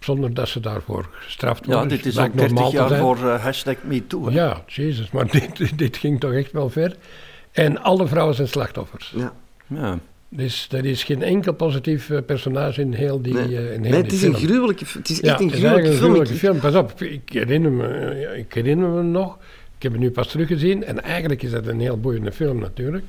[0.00, 1.88] Zonder dat ze daarvoor gestraft Ja, worden.
[1.88, 4.24] dit is ook 30 normaal te jaar voor eh, hashtag MeToo.
[4.26, 4.30] hè?
[4.34, 6.96] Ja, jezus, maar dit, dit ging toch echt wel ver.
[7.52, 9.12] En alle vrouwen zijn slachtoffers.
[9.16, 9.32] Ja.
[9.66, 9.98] Ja.
[10.30, 13.90] Dus er is geen enkel positief eh, personage in heel die, Nee, eh, in heel
[13.92, 15.92] nee het is een gruwelijke Het is Ja, echt een is gruwelijke film.
[15.92, 16.58] een gruwelijke film.
[16.60, 19.36] Pas op, ik herinner, me, eh, ik herinner me nog.
[19.76, 20.84] Ik heb het nu pas teruggezien.
[20.84, 23.04] En eigenlijk is dat een heel boeiende film natuurlijk.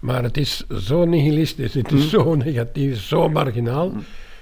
[0.00, 1.98] Maar het is zo nihilistisch, het Mm.
[1.98, 3.92] is zo negatief, zo marginaal.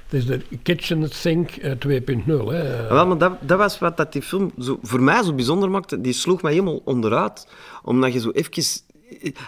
[0.04, 2.46] Het is de kitchen sink eh, 2.0.
[2.52, 2.88] hè.
[2.88, 6.00] Wel, maar dat, dat was wat dat die film zo, voor mij zo bijzonder maakte.
[6.00, 7.46] Die sloeg mij helemaal onderuit.
[7.82, 8.62] Omdat je zo even...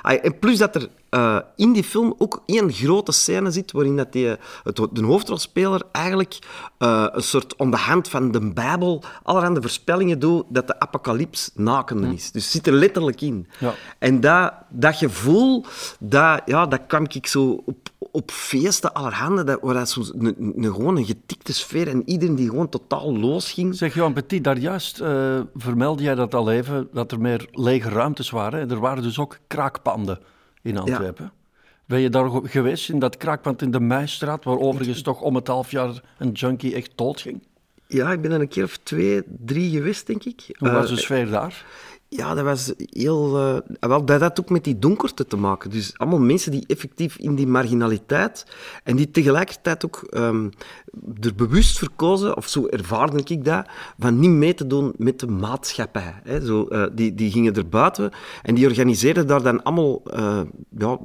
[0.02, 3.96] Ah, En plus dat er eh, in die film ook één grote scène zit waarin
[3.96, 4.26] dat die,
[4.62, 6.38] het, de hoofdrolspeler eigenlijk
[6.78, 11.50] eh, een soort om de hand van de Bijbel allerhande voorspellingen doet dat de apocalyps
[11.54, 12.30] nakende is.
[12.30, 13.46] Dus zit er letterlijk in.
[13.58, 13.74] Ja.
[13.98, 15.64] En dat, dat gevoel,
[16.00, 20.74] dat, ja, dat kwam ik zo op, op feesten allerhande, dat, waar dat een, een,
[20.74, 23.74] gewoon een getikte sfeer en iedereen die gewoon totaal losging.
[23.74, 27.88] Zeg Johan Petit, daar juist eh, vermeldde jij dat al even, dat er meer lege
[27.88, 28.60] ruimtes waren.
[28.60, 28.74] hè?
[28.74, 30.18] Er waren dus ook kraakpanden
[30.64, 31.32] in Antwerpen.
[31.86, 35.34] Ben je daar ge- geweest in dat kraakpand in de Meistraat, waar overigens toch om
[35.34, 37.42] het half jaar een junkie echt dood ging?
[37.86, 40.44] Ja, ik ben er een keer of twee, drie geweest, denk ik.
[40.58, 41.64] Hoe was Eh, de sfeer daar?
[42.16, 43.38] Ja, dat was heel...
[43.38, 45.70] eh, wel, dat had ook met die donkerte te maken.
[45.70, 48.46] Dus allemaal mensen die effectief in die marginaliteit
[48.84, 50.48] en die tegelijkertijd ook ehm,
[51.20, 53.66] er bewust voor kozen, of zo ervaarde ik dat,
[53.98, 56.14] van niet mee te doen met de maatschappij.
[56.22, 56.44] Hè.
[56.44, 58.10] Zo, eh, die, die gingen er buiten
[58.42, 60.40] en die organiseerden daar dan allemaal eh,
[60.78, 60.98] ja,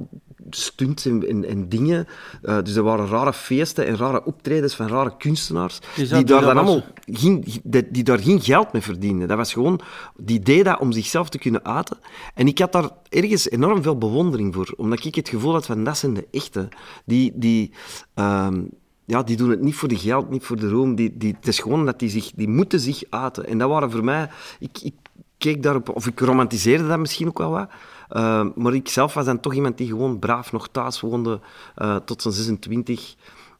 [0.50, 2.06] stunts en, en, en dingen.
[2.42, 6.54] Eh, dus er waren rare feesten en rare optredens van rare kunstenaars, die daar dan
[6.54, 9.28] was- allemaal geen, die, die daar geen geld mee verdienden.
[9.28, 9.80] Dat was gewoon,
[10.16, 11.98] die deed dat om zichzelf te kunnen uiten.
[12.34, 15.84] En ik had daar ergens enorm veel bewondering voor, omdat ik het gevoel had van,
[15.84, 16.68] dat zijn de echte.
[17.04, 17.72] Die, die,
[18.14, 18.60] ehm,
[19.04, 20.94] ja, die doen het niet voor de geld, niet voor de roem.
[20.94, 23.46] Die, die, het is gewoon dat die zich, die moeten zich uiten.
[23.46, 24.94] En dat waren voor mij, ik, ik
[25.38, 27.70] keek daarop, of ik romantiseerde dat misschien ook wel wat.
[28.12, 31.40] Uh, maar ik zelf was dan toch iemand die gewoon braaf nog thuis woonde
[31.76, 33.14] uh, tot zijn 26.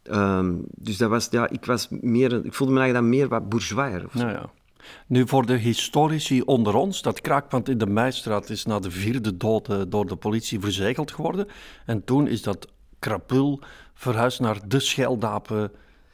[0.05, 3.49] Um, dus dat was, ja, ik, was meer, ik voelde me eigenlijk dan meer wat
[3.49, 4.03] bourgeois.
[4.13, 4.51] Nou ja.
[5.07, 9.37] Nu, voor de historici onder ons, dat kraakpand in de Meistraat is na de vierde
[9.37, 11.47] dood eh, door de politie verzegeld geworden.
[11.87, 12.67] En toen is dat
[12.99, 13.61] krapul
[13.95, 15.73] verhuisd naar de Scheldapen.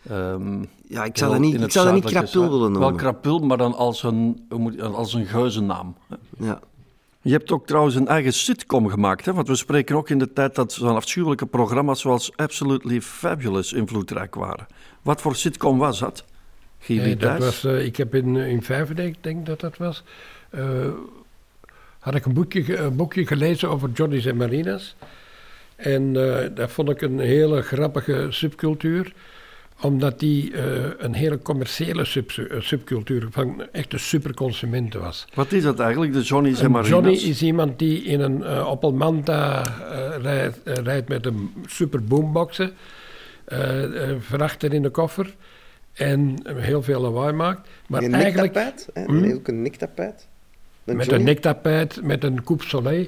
[0.09, 2.97] ehm, Ja, ik zou dat niet, ik zou dat niet krapul willen Wel noemen.
[2.97, 4.47] krapul, maar dan als een,
[4.93, 5.97] als een geuzennaam.
[6.39, 6.61] Ja.
[7.27, 9.33] Je hebt ook trouwens een eigen sitcom gemaakt, hè?
[9.33, 14.35] want we spreken ook in de tijd dat zo'n afschuwelijke programma's zoals Absolutely Fabulous invloedrijk
[14.35, 14.67] waren.
[15.03, 16.25] Wat voor sitcom was dat?
[16.79, 20.03] Gili Nee, dat was, eh, ik heb in, in Vijfendijk, denk ik dat dat was,
[20.51, 20.89] eh,
[21.99, 24.97] had ik een boekje, een boekje gelezen over Johnny's en Marinas.
[25.77, 29.13] En eh, dat vond ik een hele grappige subcultuur,
[29.81, 35.27] omdat die eh, een hele commerciële sub, eh, subcultuur van echte superconsumenten was.
[35.35, 36.91] Wat is dat eigenlijk, de Johnny's en Marinas?
[36.91, 42.05] Johnny is iemand die in een eh, Opel Manta eh, rijdt, rijdt met een super
[42.05, 42.73] boomboxen,
[44.19, 45.35] vrachter in de koffer
[45.93, 47.69] en heel veel lawaai maakt.
[47.87, 48.75] Maar een eigenlijk?
[48.95, 49.33] Hm?
[49.33, 50.29] ook een nektapijt.
[50.85, 51.21] Een met Johnny.
[51.21, 53.07] een nektapijt, met een coupe soleil.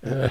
[0.00, 0.22] Eh,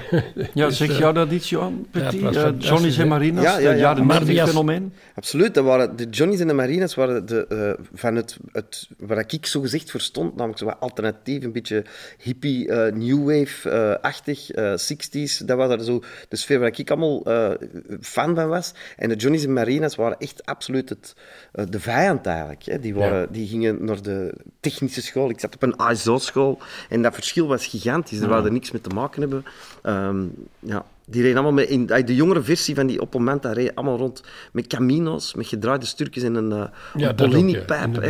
[0.54, 1.86] Ja, dus, zeg eh, jou dat iets, Johan?
[1.90, 2.36] Petit?
[2.36, 3.08] Eh, Johnny's en?
[3.08, 3.82] Marinas, Ja, ja, het ja.
[3.84, 4.92] jaren Maar 90 die als- fenomeen.
[5.14, 9.32] Absoluut, dat waren de Johnny's en de Marinas waren de, eh, van het, het, wat
[9.32, 11.84] ik zo gezegd verstond, namelijk zo wat alternatief, een beetje
[12.18, 15.38] hippie, eh, new wave-achtig, eh 60s.
[15.44, 17.50] Dat was er zo de sfeer waar ik allemaal eh,
[18.00, 18.72] fan van was.
[18.96, 21.14] En de Johnny's en Marinas waren echt absoluut het,
[21.70, 22.62] de vijand eigenlijk.
[22.64, 22.78] Hè.
[22.78, 25.30] Die, waren, die gingen naar de technische school.
[25.30, 28.18] Ik zat op een ASO-school en dat verschil was gigantisch.
[28.20, 29.44] Daar wou er niks mee te maken hebben.
[29.82, 30.24] Ehm,
[30.58, 30.84] ja.
[31.10, 34.22] Die reden allemaal met, in de jongere versie van die Opel Manta reden allemaal rond
[34.52, 37.14] met camino's, met gedraaide stukjes en een, eh Ja,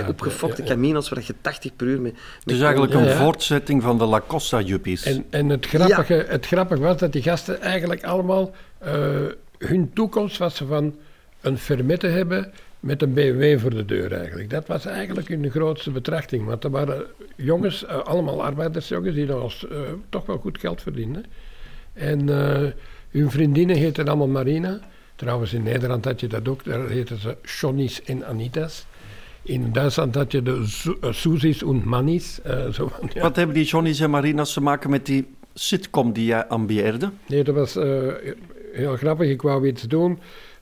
[0.09, 0.75] opgefokte ja, ja.
[0.75, 2.15] camino's waar je 80 per uur mee...
[2.45, 3.17] Het is eigenlijk een ja.
[3.17, 5.03] voortzetting van de La Costa-juppies.
[5.03, 8.51] En, en het, grappige, het grappige was dat die gasten eigenlijk allemaal...
[8.79, 8.93] eh,
[9.59, 10.97] hun toekomst was ze van
[11.41, 14.51] een Fermette hebben met een BMW voor de deur eigenlijk.
[14.51, 16.45] Dat was eigenlijk hun grootste betrachting.
[16.45, 17.05] Want er waren
[17.37, 21.25] jongens, eh, allemaal arbeidersjongens, die nog als, eh, toch wel goed geld verdienden.
[21.93, 22.71] En eh,
[23.11, 24.81] hun vriendinnen heten allemaal Marina.
[25.15, 26.65] Trouwens, in Nederland had je dat ook.
[26.65, 28.87] Daar heten ze Shonnies en Anitas.
[29.43, 32.41] In Duitsland had je de Su- Suzi's en Mannies.
[32.73, 33.23] zo ja.
[33.23, 37.11] Wat hebben die Johnny's en Marinas te maken met die sitcom die jij ambieerde?
[37.27, 37.75] Nee, dat was
[38.73, 39.29] heel grappig.
[39.29, 40.19] Ik wou iets doen.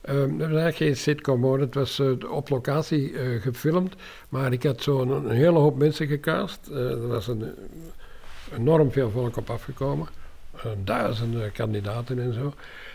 [0.07, 1.59] Ehm, dat was eigenlijk geen sitcom hoor.
[1.59, 3.95] Het was eh, op locatie eh, gefilmd.
[4.29, 6.67] Maar ik had zo'n hele hoop mensen gecast.
[6.67, 7.43] Eh, er was een,
[8.57, 10.07] enorm veel volk op afgekomen.
[10.83, 12.53] Duizenden kandidaten en zo.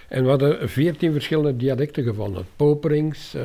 [0.08, 2.46] En we hadden veertien verschillende dialecten gevonden.
[2.56, 3.36] Poperings,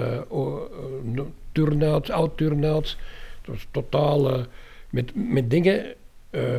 [1.52, 2.98] turnouts, oud-turnouts.
[3.42, 4.46] Het was totaal
[4.90, 5.86] met, met dingen,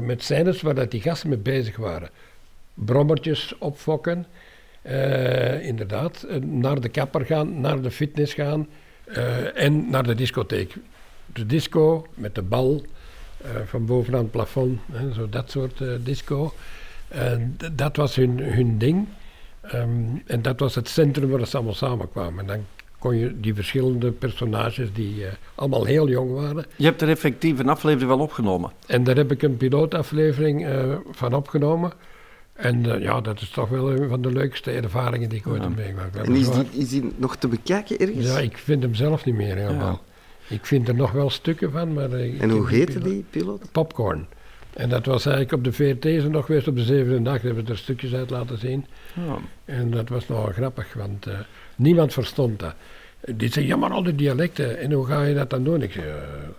[0.03, 2.11] met scènes waar dat die gasten mee bezig waren
[2.85, 4.27] brommertjes opfokken.
[4.89, 8.69] Eh, inderdaad, eh, naar de kapper gaan, naar de fitness gaan
[9.05, 10.75] eh, en naar de discotheek.
[11.33, 12.83] De disco met de bal
[13.43, 16.53] eh, van bovenaan het plafond, hè, zo dat soort disco.
[17.73, 19.09] Dat was hun, hun ding.
[19.61, 19.91] Ehm,
[20.27, 22.41] en dat was het centrum waar ze allemaal samenkwamen.
[22.41, 22.65] En dan
[22.99, 25.25] kon je die verschillende personages die
[25.55, 28.73] allemaal heel jong waren, Je hebt er effectief een aflevering wel opgenomen.
[28.87, 30.67] en daar heb ik een pilootaflevering
[31.11, 31.93] van opgenomen.
[32.59, 35.63] En eh, ja, dat is toch wel een van de leukste ervaringen die ik ooit
[35.63, 36.17] heb meegemaakt.
[36.17, 38.27] En is die, is die nog te bekijken ergens?
[38.27, 40.03] Ja, ik vind hem zelf niet meer helemaal.
[40.49, 42.13] Ik vind er nog wel stukken van, maar...
[42.13, 43.73] eh, ik en hoe heette die piloot?
[43.73, 44.27] Popcorn.
[44.73, 47.43] En dat was eigenlijk op de VRT nog geweest op de zevende dag.
[47.43, 48.87] Hebben we er stukjes uit laten zien.
[49.65, 51.39] En dat was nogal grappig, want eh,
[51.77, 52.75] niemand verstond dat.
[53.27, 55.83] Die zei, ja, maar al die dialecten, en hoe ga je dat dan doen?
[55.83, 56.07] Ik zei,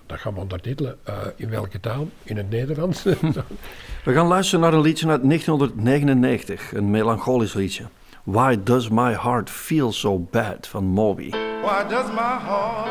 [0.06, 0.98] dat gaan we ondertitelen.
[1.36, 2.10] In welke taal?
[2.24, 3.06] In het Nederlands?
[4.04, 7.84] We gaan luisteren naar een liedje uit 1999, een melancholisch liedje.
[8.24, 11.30] Why Does My Heart Feel So Bad van Moby.
[11.30, 12.88] Why does my heart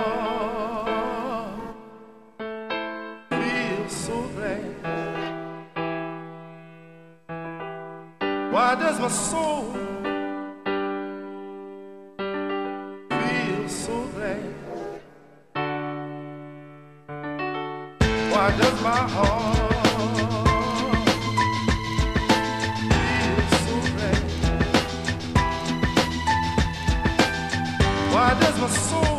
[3.28, 4.60] feel so bad?
[8.50, 9.64] Why does my soul
[13.08, 14.54] feel so glad?
[18.30, 19.67] Why does my heart
[28.60, 29.17] my soul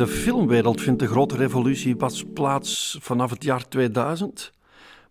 [0.00, 4.52] de filmwereld vindt de grote revolutie pas plaats vanaf het jaar 2000.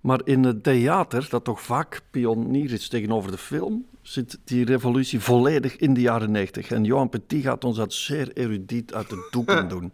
[0.02, 5.19] Maar in het theater, dat toch vaak pionier is tegenover de film, zit die revolutie
[5.19, 6.71] volledig in de jaren 90.
[6.71, 9.91] En Johan Petit gaat ons dat zeer erudiet uit de doeken doen.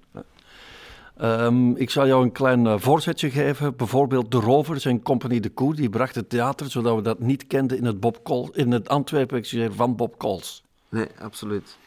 [1.18, 3.76] Ehm, ik zal jou een klein eh, voorzetje geven.
[3.76, 7.48] Bijvoorbeeld De Rovers en Compagnie de Koe, die bracht het theater, zodat we dat niet
[7.48, 10.64] kenden in het, Bob Col- in het Antwerpen van Bob Coles.
[10.90, 11.78] Nee, absoluut.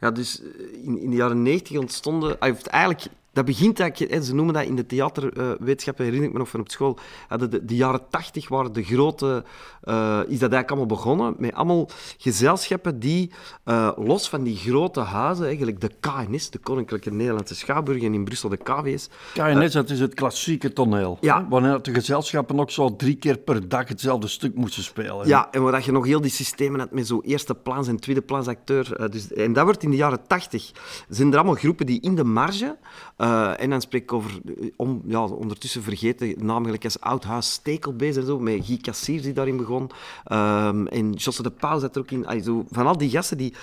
[0.00, 2.38] Ja, dus eh, in, in de jaren 90 ontstonden...
[2.38, 4.24] ah, Eigenlijk, dat begint eigenlijk...
[4.24, 6.98] Ze noemen dat in de theaterwetenschappen, herinner ik me nog van op school.
[7.28, 9.44] hadden De, de jaren 80 waren de grote...
[9.86, 13.30] eh, is dat eigenlijk allemaal begonnen met allemaal gezelschappen die,
[13.64, 18.24] eh, los van die grote huizen, eigenlijk de KNS, de Koninklijke Nederlandse Schouwburg, en in
[18.24, 21.18] Brussel de KWS, KNS, dat is het klassieke toneel.
[21.20, 21.46] Ja.
[21.48, 25.28] Wanneer de gezelschappen ook zo drie keer per dag hetzelfde stuk moesten spelen.
[25.28, 28.00] Ja, en waar dat je nog heel die systemen had met zo eerste plans en
[28.00, 28.96] tweede plans acteur.
[28.96, 30.72] eh, dus, en dat wordt in de jaren tachtig.
[31.08, 32.76] Zijn er allemaal groepen die in de marge,
[33.16, 38.16] eh, en dan spreek ik over, eh, om, ja, ondertussen vergeten, namelijk als Oudhuis Stekelbees
[38.16, 39.75] en zo, met Guy Cassiers die daarin begon.
[40.24, 42.66] Ehm, en Josse de Pauw zat er ook in.
[42.70, 43.54] Van al die gasten die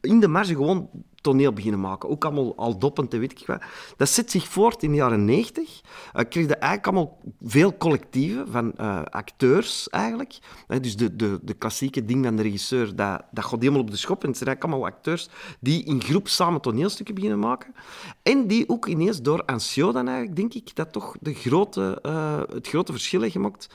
[0.00, 0.88] in, de marge gewoon
[1.20, 2.08] toneel beginnen maken.
[2.08, 3.62] Ook allemaal al doppend en weet ik wat.
[3.96, 5.80] Dat zet zich voort in de jaren 90.
[6.14, 10.38] Uh, kreeg je eigenlijk allemaal veel collectieven van eh, acteurs eigenlijk.
[10.66, 13.90] Hè, dus de, de, de klassieke ding van de regisseur, dat, dat gaat helemaal op
[13.90, 14.22] de schop.
[14.22, 15.28] En het zijn eigenlijk allemaal acteurs
[15.60, 17.74] die in groep samen toneelstukken beginnen maken.
[18.22, 22.40] En die ook ineens door Ancio dan eigenlijk, denk ik, dat toch de grote, eh,
[22.52, 23.68] het grote verschil heeft gemaakt.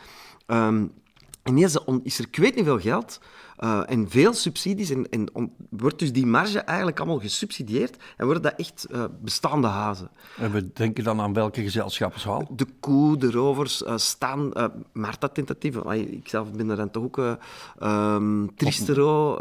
[0.45, 0.86] Ehm,
[1.49, 3.19] Ineens is er ik weet niet veel geld
[3.58, 8.26] eh, en veel subsidies en, en on- wordt dus die marge eigenlijk allemaal gesubsidieerd en
[8.26, 10.10] worden dat echt eh, bestaande hazen.
[10.38, 12.48] En we denken dan aan welke gezelschappen zoal?
[12.56, 14.52] De Koe, de Rovers, eh Staan,
[14.94, 17.32] Marta Tentatief, ik zelf ben er dan toch ook, eh
[17.80, 19.38] ehm, Tristero,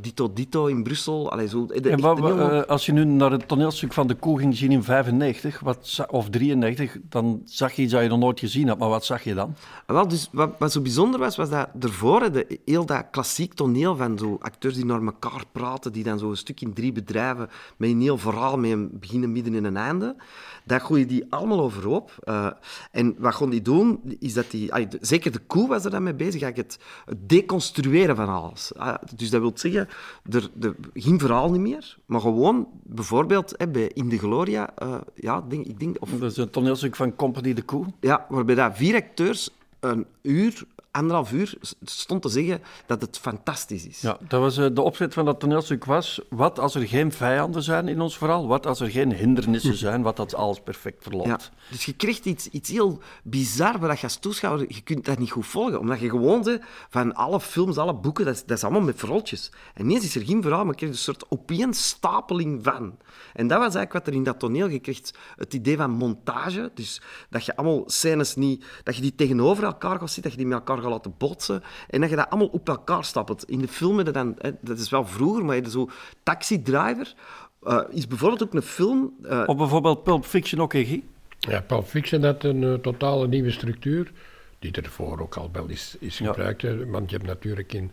[0.00, 1.30] Dito Dito in Brussel.
[1.32, 4.56] Allee, zo, de, En wat, als je nu naar het toneelstuk van de koe ging
[4.56, 8.68] zien in 95 wat, of 93, dan zag je iets dat je nog nooit gezien
[8.68, 8.78] had.
[8.78, 9.54] Maar wat zag je dan?
[9.86, 13.96] Wel, dus wat, wat zo bijzonder was, was dat ervoor de, heel dat klassiek toneel
[13.96, 17.48] van zo acteurs die naar elkaar praten, die dan zo een stuk in drie bedrijven
[17.76, 20.16] met een heel verhaal, met een begin, een midden en een einde,
[20.64, 22.12] dat gooi die allemaal overhoop.
[22.20, 22.50] Eh,
[22.90, 24.72] en wat gaan die doen, is dat die...
[24.72, 26.78] allee, zeker de koe was er dan mee bezig, eigenlijk het,
[27.26, 28.74] deconstrueren van alles.
[28.74, 29.88] Ah, dus dat wil zeggen,
[30.30, 34.94] er, er geen verhaal niet meer, maar gewoon, bijvoorbeeld hè, bij In de Gloria, eh,
[35.14, 35.96] ja, denk, ik denk...
[36.00, 37.86] Of, Dat is een toneelstuk van Compagnie de Koe.
[38.00, 40.64] ja, waarbij dat vier acteurs een uur
[40.96, 44.00] anderhalf uur stond te zeggen dat het fantastisch is.
[44.00, 47.62] Ja, dat was, eh, de opzet van dat toneelstuk was, wat als er geen vijanden
[47.62, 51.26] zijn in ons verhaal, wat als er geen hindernissen zijn, wat als alles perfect verloopt.
[51.26, 51.38] Ja,
[51.70, 55.30] dus je krijgt iets, iets heel bizar waar je als toeschouwer, je kunt dat niet
[55.30, 55.80] goed volgen.
[55.80, 58.98] Omdat je gewoon zegt van alle films, alle boeken, dat is, dat is allemaal met
[58.98, 59.52] verhaaltjes.
[59.74, 62.96] En ineens is er geen verhaal, maar je krijgt een soort opeenstapeling van.
[63.32, 66.70] En dat was eigenlijk wat er in dat toneel, je krijgt het idee van montage.
[66.74, 70.38] Dus dat je allemaal scènes niet, dat je die tegenover elkaar gaat zitten, dat je
[70.38, 71.62] die met elkaar gaat laten botsen.
[71.90, 73.50] En dat je dat allemaal op elkaar stapelt.
[73.50, 75.88] In de filmen, dat, dan, hè, dat is wel vroeger, maar je hebt zo
[76.22, 77.14] Taxi Driver
[77.62, 79.14] eh, is bijvoorbeeld ook een film...
[79.22, 81.02] eh, Of bijvoorbeeld Pulp Fiction ook, hè, Guy?
[81.38, 84.12] Ja, Pulp Fiction had een eh, totale nieuwe structuur,
[84.58, 86.62] die ervoor ook al wel is, is gebruikt.
[86.86, 87.90] Want je hebt natuurlijk in,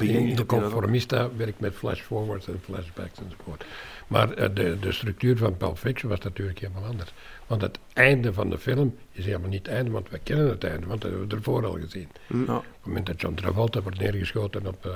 [0.00, 0.46] in, in de?
[0.46, 3.64] Conformista werkt met flash-forwards en flashbacks enzovoort.
[4.06, 7.12] Maar eh, de, de structuur van Pulp Fiction was natuurlijk helemaal anders.
[7.46, 10.64] Want het einde van de film is helemaal niet het einde, want we kennen het
[10.64, 12.08] einde, want dat hebben we ervoor al gezien.
[12.26, 12.56] Ja.
[12.56, 14.92] Op het moment dat John Travolta wordt neergeschoten op, eh,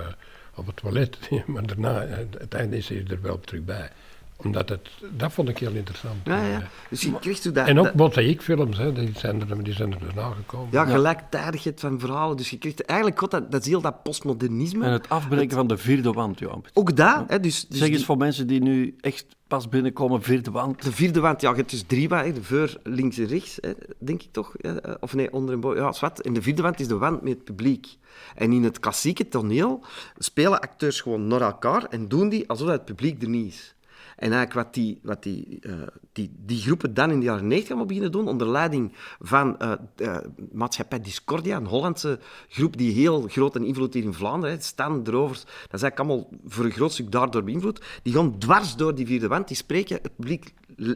[0.55, 3.91] op het toilet, maar daarna, eh, het einde is hij er wel terug bij.
[4.37, 6.17] Omdat het, dat vond ik heel interessant.
[6.25, 6.63] Ja, ja.
[6.91, 7.67] Dus je krijgt zo dat...
[7.67, 10.69] en ook mozaïekfilms, hè, die, zijn er, die zijn er daarna gekomen.
[10.71, 12.37] ja, gelijktijdigheid van verhalen.
[12.37, 14.85] Dus je krijgt eigenlijk God, dat, dat is heel dat postmodernisme.
[14.85, 16.65] En het afbreken van de vierde wand, Johan.
[16.73, 20.23] Ook dat, hè, dus, dus zeg eens die- voor mensen die nu echt pas binnenkomen,
[20.23, 20.83] vierde wand.
[20.83, 24.23] de vierde wand, ja, je hebt dus drie wanden, voor, links en rechts, hè, denk
[24.23, 24.55] ik toch?
[24.61, 25.83] Ja, eh, Of nee, onder en boven.
[25.83, 26.21] Ja, zwart.
[26.23, 27.97] En de vierde wand is de wand met het publiek.
[28.35, 29.85] En in het klassieke toneel
[30.19, 33.75] spelen acteurs gewoon naar elkaar en doen die alsof het publiek er niet is.
[34.17, 35.73] En eigenlijk wat die, wat die, eh,
[36.13, 39.73] die, die groepen dan in de jaren 90 allemaal beginnen doen, onder leiding van eh
[39.97, 40.17] eh,
[40.53, 45.03] Maatschappij Discordia, een Hollandse groep die heel groot en invloed hier in Vlaanderen, hè, Stan,
[45.03, 48.77] de Rovers, dat is eigenlijk allemaal voor een groot stuk daardoor beïnvloed, die gaan dwars
[48.77, 50.55] door die vierde wand, die spreken het publiek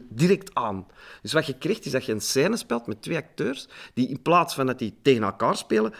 [0.09, 0.87] direct aan.
[1.21, 4.21] Dus wat je krijgt, is dat je een scène speelt met twee acteurs, die in
[4.21, 5.93] plaats van dat die tegen elkaar spelen,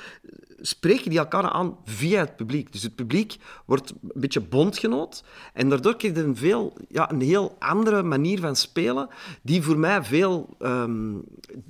[0.61, 2.71] spreken die elkaar aan via het publiek.
[2.71, 5.23] Dus het publiek wordt een beetje bondgenoot.
[5.53, 9.09] En daardoor krijg je een, veel, ja, een heel andere manier van spelen,
[9.41, 11.15] die voor mij veel ehm,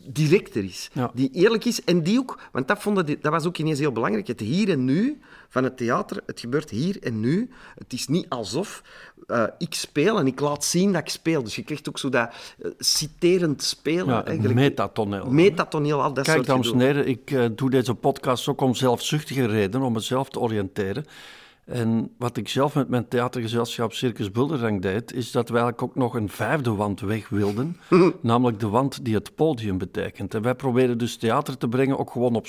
[0.06, 0.90] directer is.
[0.94, 1.12] Ja.
[1.14, 4.28] Die eerlijk is en die ook, want dat, vonden dat was ook ineens heel belangrijk,
[4.28, 6.22] het hier en nu van het theater.
[6.26, 7.50] Het gebeurt hier en nu.
[7.76, 8.84] Het is niet alsof
[9.28, 11.44] eh, ik speel en ik laat zien dat ik speel.
[11.44, 12.30] Dus je krijgt ook zo dat
[12.62, 14.06] eh, citerend spelen.
[14.08, 14.56] Ja, eigenlijk.
[14.56, 15.26] metatoneel.
[15.30, 18.76] Metatoneel, al dat Kijk, soort dames en heren, ik eh, doe deze podcast ook om
[18.76, 21.06] zelfzuchtige redenen, om mezelf te oriënteren.
[21.66, 26.04] En wat ik zelf met mijn theatergezelschap Circus Bulderang deed, is dat wij eigenlijk ook
[26.04, 27.78] nog een vijfde wand weg wilden.
[28.22, 30.34] namelijk de wand die het podium betekent.
[30.34, 32.48] En wij proberen dus theater te brengen, ook gewoon op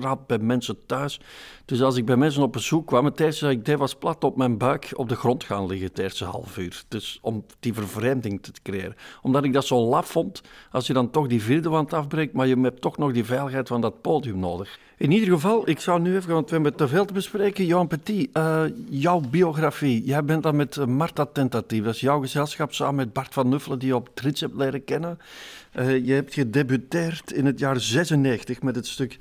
[0.00, 1.20] straat bij mensen thuis.
[1.64, 4.24] Dus als ik bij mensen op bezoek kwam, het eerste dat ik deed was plat
[4.24, 6.82] op mijn buik op de grond gaan liggen het eerste half uur.
[6.88, 8.96] Dus om die vervreemding te creëren.
[9.22, 12.46] Omdat ik dat zo laf vond, als je dan toch die vierde wand afbreekt, maar
[12.46, 14.78] je hebt toch nog die veiligheid van dat podium nodig.
[14.96, 17.66] In ieder geval, ik zou nu even, want we hebben te veel te bespreken.
[17.66, 20.04] Johan Petit, eh, jouw biografie.
[20.04, 21.84] Jij bent dan met eh, Marta Tentatief.
[21.84, 24.84] Dat is jouw gezelschap samen met Bart van Nuffelen, die je op Trits hebt leren
[24.84, 25.18] kennen.
[25.72, 29.18] Eh, je hebt gedebuteerd in het jaar 96 met het stuk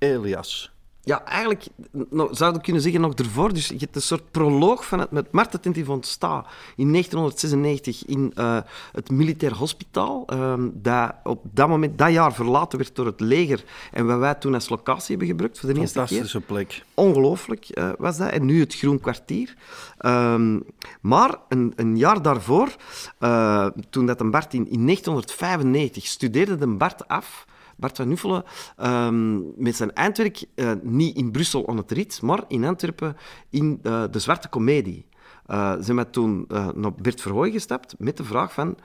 [0.00, 0.70] Elias.
[1.02, 1.66] Ja, eigenlijk
[2.10, 3.52] nou, zou ik kunnen zeggen nog ervoor.
[3.52, 8.04] Dus je hebt een soort proloog van het met Marta Tinti van Sta in 1996
[8.06, 8.58] in eh,
[8.92, 10.24] het militair hospitaal.
[10.26, 13.64] ehm, dat op dat moment, dat jaar verlaten werd door het leger.
[13.92, 16.06] En wat wij toen als locatie hebben gebruikt voor de eerste keer.
[16.06, 16.84] Fantastische plek.
[16.94, 18.30] Ongelooflijk eh, was dat.
[18.30, 19.54] En nu het Groen Kwartier.
[19.98, 20.60] Ehm,
[21.00, 22.76] maar een, een jaar daarvoor,
[23.18, 27.48] eh, toen dat een Bart in, in 1995 studeerde de Bart af.
[27.80, 28.44] Bart van Nuffelen,
[28.76, 33.16] ehm, met zijn eindwerk eh, niet in Brussel aan het Riet, maar in Antwerpen
[33.50, 35.08] in eh, de Zwarte Comedie.
[35.46, 38.76] Ze zijn toen eh, naar Bert Verhooy gestapt met de vraag van...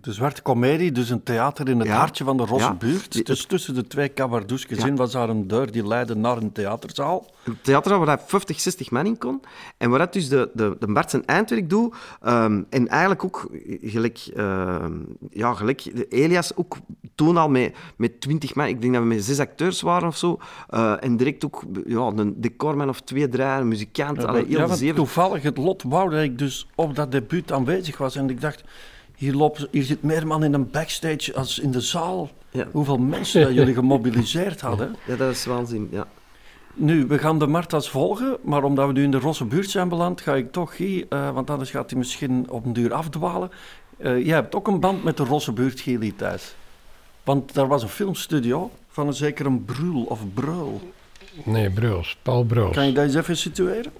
[0.00, 1.96] De Zwarte Comedie, dus een theater in het Ja.
[1.98, 2.74] hartje van de Rosse Ja.
[2.74, 3.26] buurt.
[3.26, 4.86] Dus tussen de twee cabardoesjes Ja.
[4.86, 7.30] in was daar een deur die leidde naar een theaterzaal.
[7.44, 9.40] Een theater waar hij 50, 60 man in kon.
[9.76, 11.94] En waar dat dus de, de, de Bart zijn eindwerk doet.
[12.20, 13.48] ehm, en eigenlijk ook
[13.82, 14.92] gelijk, ehm,
[15.30, 16.76] ja, gelijk Elias ook
[17.14, 18.66] toen al met, met 20 man.
[18.66, 20.38] Ik denk dat we met zes acteurs waren of zo.
[20.68, 24.20] eh, en direct ook ja, een decorman of twee, drie, een muzikant.
[24.20, 27.98] Ja, allee, heel ja, toevallig het lot wou dat ik dus op dat debuut aanwezig
[27.98, 28.16] was.
[28.16, 28.62] En ik dacht,
[29.22, 32.30] hier, hier zit meer man in een backstage als in de zaal.
[32.50, 32.66] Ja.
[32.72, 34.96] Hoeveel mensen dat jullie gemobiliseerd hadden.
[35.06, 35.88] Ja, dat is waanzin.
[35.90, 36.06] Ja.
[36.74, 39.88] Nu, we gaan de Marta's volgen, maar omdat we nu in de Rosse buurt zijn
[39.88, 43.50] beland, ga ik toch, Guy, eh, want anders gaat hij misschien op een duur afdwalen.
[43.96, 46.54] Eh, jij hebt ook een band met de Rosse buurt, Gili, thuis.
[47.24, 50.80] Want daar was een filmstudio van een zeker een Brul of Breul.
[51.44, 52.74] Nee, Bruls, Paul Bruls.
[52.74, 53.92] Kan je dat eens even situeren?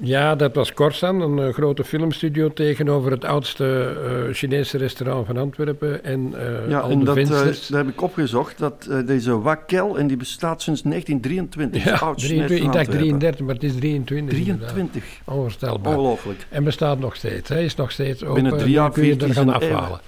[0.00, 5.36] Ja, dat was Corsan, een eh, grote filmstudio tegenover het oudste eh, Chinese restaurant van
[5.36, 6.04] Antwerpen.
[6.04, 7.66] En eh Ja, al en de dat, vensters.
[7.66, 8.58] dat heb ik opgezocht.
[8.58, 11.84] Dat, deze Wakkel, en die bestaat sinds 1923.
[11.84, 14.38] ja, Oud 23, ik dacht van 33, maar het is 23.
[14.38, 14.68] inderdaad.
[14.68, 15.04] 23.
[15.24, 15.92] Onvoorstelbaar.
[15.92, 16.46] Ongelooflijk.
[16.48, 17.48] En bestaat nog steeds.
[17.48, 18.42] Hij is nog steeds open.
[18.42, 19.98] Binnen drie jaar kun je er gaan eeuw.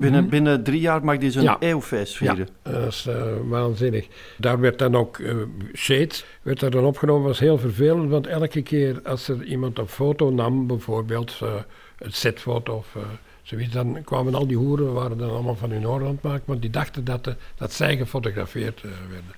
[0.00, 1.56] Binnen, binnen drie jaar mag die zijn Ja.
[1.60, 2.48] eeuwfeest vieren.
[2.64, 4.06] Ja, dat is eh, waanzinnig.
[4.36, 5.34] Daar werd dan ook eh,
[5.74, 9.88] Shades werd er dan opgenomen, was heel vervelend, want elke keer als er iemand een
[9.88, 11.54] foto nam, bijvoorbeeld eh,
[11.98, 13.02] een setfoto of eh,
[13.42, 16.60] zoiets, dan kwamen al die hoeren, waren dan allemaal van hun aan het maken, want
[16.60, 19.34] die dachten dat, dat zij gefotografeerd werden.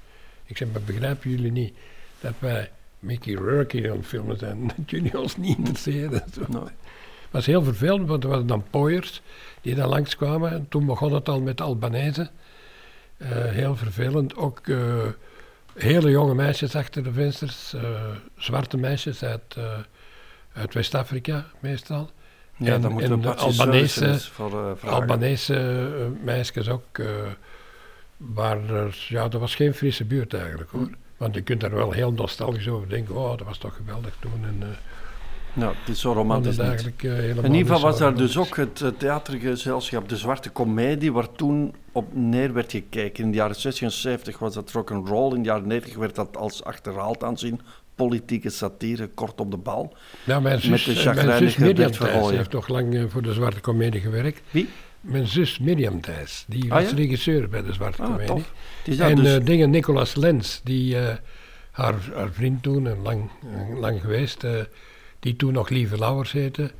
[0.46, 1.74] Ik zeg, maar begrijpen jullie niet
[2.20, 6.22] dat wij Mickey Rourke hier aan het filmen zijn, dat jullie ons niet interesseren?
[6.22, 9.22] Het was heel vervelend, want er waren dan pooiers
[9.62, 10.50] die dan langskwamen.
[10.50, 12.30] En toen begon het al met Albanese.
[13.16, 14.36] Eh, heel vervelend.
[14.36, 14.78] Ook eh,
[15.74, 17.72] hele jonge meisjes achter de vensters.
[17.74, 17.82] eh,
[18.36, 19.56] zwarte meisjes uit,
[20.52, 22.10] uit West-Afrika meestal.
[22.56, 24.76] ja, En- dan moeten en we Albanese- voor.
[24.90, 25.86] Albanese
[26.22, 27.00] meisjes ook.
[28.16, 30.90] waar er, ja, dat was geen frisse buurt eigenlijk hoor.
[31.16, 33.14] Want je kunt daar wel heel nostalgisch over denken.
[33.16, 34.44] Oh, dat was toch geweldig toen.
[34.44, 34.76] En,
[35.54, 36.66] Nou, het is zo dat romantisch is niet.
[36.66, 41.32] eigenlijk eh, In ieder geval was daar dus ook het theatergezelschap De Zwarte Comedie, waar
[41.32, 43.24] toen op neer werd gekeken.
[43.24, 46.36] In de jaren 60 en 70 was dat rock'n'roll, in de jaren 90 werd dat
[46.36, 47.60] als achterhaald aanzien.
[47.94, 49.96] Politieke satire, kort op de bal.
[50.24, 52.36] Ja, mijn Met zus, de eh, chagrijnige Bert Verhooyen.
[52.36, 54.40] heeft toch lang eh, voor de Zwarte Comedie gewerkt.
[54.50, 54.68] Wie?
[55.00, 56.96] Mijn zus Mirjam Thijs, die Ah, was ja?
[56.96, 58.44] regisseur bij de Zwarte Ah, Comedie.
[58.98, 60.96] En dus, dingen, Nicolas Lens, die
[61.70, 63.30] haar, haar vriend toen, en lang,
[63.80, 64.44] lang geweest,
[65.22, 66.70] die toen nog Lieve Lauwers heette.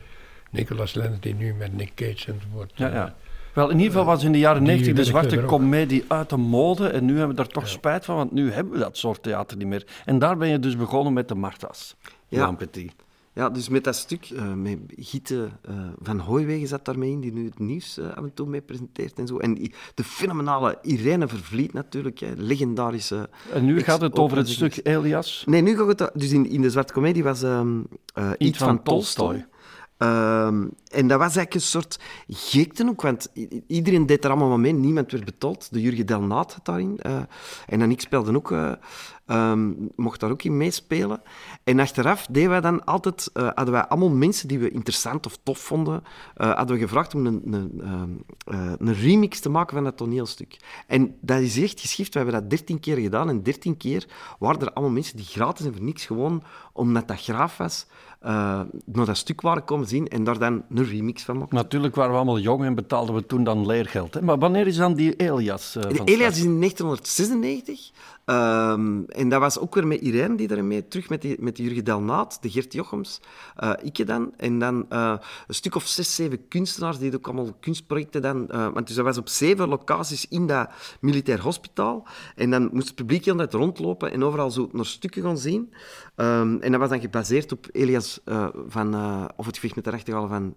[0.51, 2.73] Nicolas Lens, die nu met Nick Cage enzovoort.
[2.75, 3.15] ja, eh, ja.
[3.53, 5.47] Wel, in ieder geval was in de jaren 90 de zwarte ook.
[5.47, 6.89] comedie uit de mode.
[6.89, 9.57] En nu hebben we daar toch spijt van, want nu hebben we dat soort theater
[9.57, 9.87] niet meer.
[10.05, 11.97] En daar ben je dus begonnen met de Marta's.
[12.29, 12.57] Ja.
[13.35, 17.33] Ja, dus met dat stuk, eh, met Gitte eh, van Hooiwegen zat daarmee in, die
[17.33, 19.39] nu het nieuws eh, af en toe mee presenteert en zo.
[19.39, 19.55] En
[19.95, 23.29] de fenomenale Irene Vervliet natuurlijk, hè, legendarische...
[23.53, 25.43] En nu gaat het over het stuk Elias.
[25.47, 26.11] Nee, nu gaat het...
[26.15, 27.71] Dus in, in de Zwarte Comedie was eh,
[28.39, 29.47] iets van van, Tolstoy.
[29.97, 33.33] Ehm, en dat was eigenlijk een soort gekte ook, want
[33.67, 34.73] iedereen deed er allemaal mee.
[34.73, 35.73] Niemand werd betold.
[35.73, 36.99] De Jurgen Delnaat had daarin.
[37.67, 38.55] en dan ik speelde ook,
[39.33, 41.23] ehm, mocht daar ook in meespelen.
[41.65, 45.39] En achteraf deden wij dan altijd, eh, hadden wij allemaal mensen die we interessant of
[45.43, 46.03] tof vonden,
[46.35, 48.11] eh, hadden we gevraagd om een, een, ehm,
[48.45, 50.57] eh, een remix te maken van dat toneelstuk.
[50.87, 52.13] En dat is echt geschift.
[52.13, 53.29] We hebben dat dertien keer gedaan.
[53.29, 54.07] En dertien keer
[54.39, 57.87] waren er allemaal mensen die gratis en voor niks gewoon, omdat dat graaf was,
[58.85, 61.57] naar dat stuk waren komen zien en daar dan een remix van maken.
[61.57, 64.15] Natuurlijk waren we allemaal jong en betaalden we toen dan leergeld.
[64.15, 64.23] Hè?
[64.23, 66.37] Maar wanneer is dan die Elias van Elias start?
[66.37, 67.93] is in 1996.
[68.25, 71.63] Ehm, en dat was ook weer met Irene die daarmee terug met, die, met de
[71.63, 73.21] Jurgen Delnaat, de Gert Jochems,
[73.57, 74.33] eh ikke dan.
[74.37, 75.15] En dan eh,
[75.47, 78.49] een stuk of zes, zeven kunstenaars die ook allemaal kunstprojecten dan...
[78.49, 80.71] eh, want dus dat was op zeven locaties in dat
[81.01, 82.07] militair hospitaal.
[82.37, 85.73] En dan moest het publiek heel rondlopen en overal zo naar stukken gaan zien.
[86.17, 88.21] Ehm, en dat was dan gebaseerd op Elias
[88.69, 88.95] van...
[89.37, 90.55] of het gevecht met de rechterhalen van...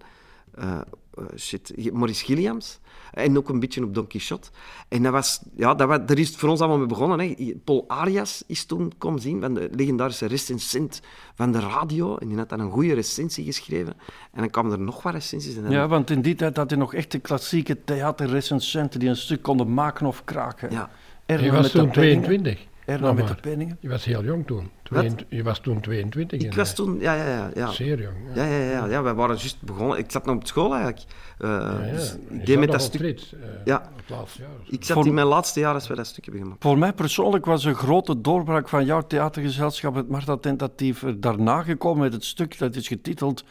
[0.55, 0.81] eh,
[1.17, 2.79] eh, shit, Maurice Gilliams.
[3.13, 4.49] En ook een beetje op Don Quixote.
[4.87, 7.19] En dat was, ja, dat was, daar is het voor ons allemaal mee begonnen.
[7.19, 7.53] Hè.
[7.63, 11.01] Paul Arias is toen komen zien, van de legendarische recensent
[11.35, 12.17] van de radio.
[12.17, 13.93] En die had dan een goede recensie geschreven.
[14.31, 15.55] En dan kwamen er nog wat recensies.
[15.55, 19.09] En dan, Ja, want in die tijd had je nog echt de klassieke theaterrecensenten die
[19.09, 20.71] een stuk konden maken of kraken.
[20.71, 20.89] Ja.
[21.25, 22.23] Erna Je was toen penningen.
[22.23, 22.67] 22.
[22.85, 23.77] Erna met de penningen.
[23.79, 24.69] Je was heel jong toen.
[24.85, 26.41] Tweeënt- Je was toen 22.
[26.41, 26.99] ik was eh, toen...
[26.99, 27.49] Ja, ja, ja.
[27.55, 27.71] ja.
[27.71, 28.15] Zeer jong.
[28.35, 28.43] Ja.
[28.43, 29.97] Ja, ja, ja, ja, wij waren juist begonnen.
[29.97, 31.03] Ik zat nog op school eigenlijk.
[31.37, 31.91] Eh, Ja, ja.
[31.91, 33.19] dus Je ik deed met dat stuk.
[33.65, 33.75] Ja.
[33.91, 34.49] op het laatste jaar.
[34.69, 36.63] Ik zat Voor- in mijn laatste jaar als we dat stuk hebben gemaakt.
[36.63, 41.61] Voor mij persoonlijk was een grote doorbraak van jouw theatergezelschap, het Marta Tentatief, er daarna
[41.61, 43.43] gekomen met het stuk dat is getiteld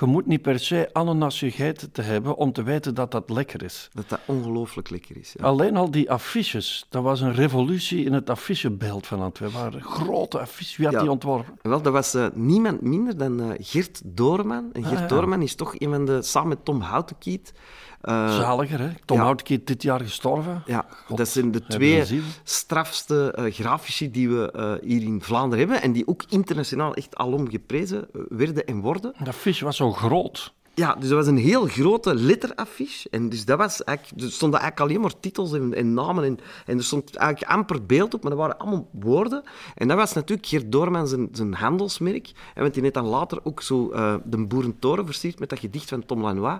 [0.00, 3.62] Je moet niet per se ananas gegeten te hebben om te weten dat dat lekker
[3.62, 3.88] is.
[3.92, 5.34] Dat dat ongelooflijk lekker is.
[5.38, 5.44] Ja.
[5.44, 9.58] Alleen al die affiches, dat was een revolutie in het affichebeeld van Antwerpen.
[9.60, 11.00] waren grote affiches, wie had Ja.
[11.02, 11.54] die ontworpen?
[11.62, 14.70] Wel, dat was eh, niemand minder dan eh, Gert Doorman.
[14.72, 15.06] En Gert Ah, ja.
[15.06, 17.52] Doorman is toch een van de, samen met Tom Houtenkiet...
[18.00, 18.88] eh, Zaliger, hè?
[19.04, 19.22] Tom ja.
[19.22, 20.62] Houtkiet dit jaar gestorven.
[20.66, 25.82] ja, God, dat zijn de twee strafste grafici die we hier in Vlaanderen hebben.
[25.82, 29.14] En die ook internationaal echt alom geprezen werden en worden.
[29.18, 30.54] Dat affiche was zo groot.
[30.80, 33.08] Ja, dus dat was een heel grote letteraffiche.
[33.10, 36.24] En dus dat was eigenlijk, er stonden eigenlijk alleen maar titels en, en namen.
[36.24, 39.42] En, en er stond eigenlijk amper beeld op, maar dat waren allemaal woorden.
[39.74, 42.32] En dat was natuurlijk Geert Doorman zijn, zijn handelsmerk.
[42.54, 45.88] En want die heeft dan later ook zo eh, de Boerentoren versierd met dat gedicht
[45.88, 46.58] van Tom Lanois.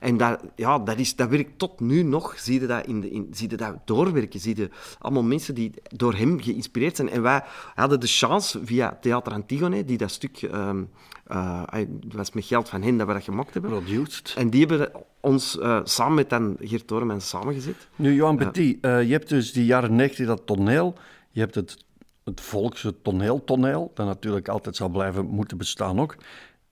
[0.00, 2.38] En dat, ja, dat, is, dat werkt tot nu nog.
[2.38, 4.40] Zie je dat, in de, in, zie je dat doorwerken?
[4.40, 7.10] Zie je allemaal mensen die door hem geïnspireerd zijn.
[7.10, 7.42] En wij
[7.74, 10.50] hadden de chance via Theater Antigone, die dat stuk...
[10.50, 13.70] dat was met geld van hen dat we dat gemaakt hebben.
[13.70, 14.34] Produced.
[14.36, 14.90] En die hebben
[15.26, 17.88] ons eh, samen met dan Geert Doorman samengezet.
[17.96, 20.94] Nu, Johan Petit, eh, je hebt dus die jaren 90 dat toneel.
[21.30, 21.84] Je hebt het,
[22.24, 26.16] het volkse toneel-toneel, dat natuurlijk altijd zal blijven moeten bestaan ook.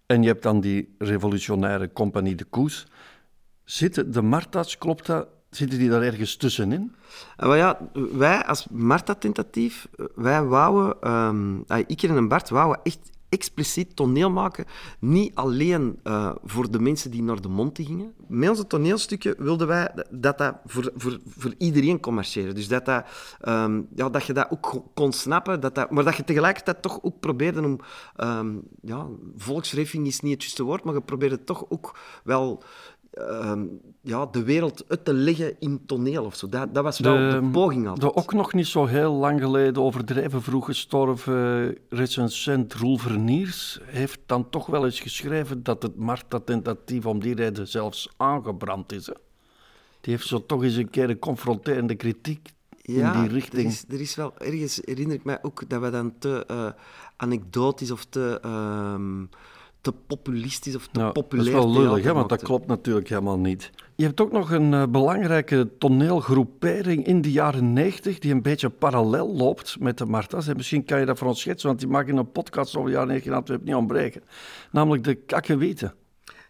[0.07, 2.87] En je hebt dan die revolutionaire Compagnie de Koes.
[3.65, 6.95] Zitten de Marta's, klopt dat, zitten die daar ergens tussenin?
[7.37, 11.01] En wel ja, wij als Marta-tentatief, wij wouden,
[11.67, 14.65] ah, ik en Bart, wouden echt expliciet toneel maken.
[14.99, 18.15] Niet alleen eh, voor de mensen die naar de Monte gingen.
[18.29, 22.55] Met onze toneelstukken wilden wij dat dat voor, voor, voor iedereen kon marcheren.
[22.55, 23.05] Dus dat, dat,
[23.41, 25.61] ehm, ja, dat je dat ook kon snappen.
[25.61, 27.79] Dat dat, maar dat je tegelijkertijd toch ook probeerde om...
[28.17, 29.07] ehm ja,
[29.37, 32.63] volksreffing is niet het juiste woord, maar je probeerde toch ook wel...
[33.15, 33.65] ehm,
[34.01, 36.49] ja, de wereld uit te leggen in toneel of zo.
[36.49, 38.13] Dat, dat was wel de, poging altijd.
[38.13, 44.21] De ook nog niet zo heel lang geleden overdreven vroeg gestorven recensent Roel Verniers heeft
[44.27, 49.07] dan toch wel eens geschreven dat het Marta-tentatief om die reden zelfs aangebrand is.
[49.07, 49.15] Hè?
[50.01, 52.49] Die heeft zo toch eens een keer een confronterende kritiek
[52.83, 53.63] in die richting.
[53.63, 56.69] Er is, er is wel ergens, herinner ik mij ook, dat we dan te eh,
[57.17, 59.25] anekdotisch of te, ehm,
[59.85, 63.09] te populistisch of te Nou, dat populair is wel lullig, hè, want dat klopt natuurlijk
[63.09, 63.71] helemaal niet.
[63.95, 68.69] Je hebt ook nog een eh, belangrijke toneelgroepering in de jaren 90 die een beetje
[68.69, 70.49] parallel loopt met de Marta's.
[70.49, 72.89] En misschien kan je dat voor ons schetsen, want die mag in een podcast over
[72.89, 74.23] de jaren 90 in Antwerpen niet ontbreken.
[74.71, 75.95] Namelijk de Kakkewieten.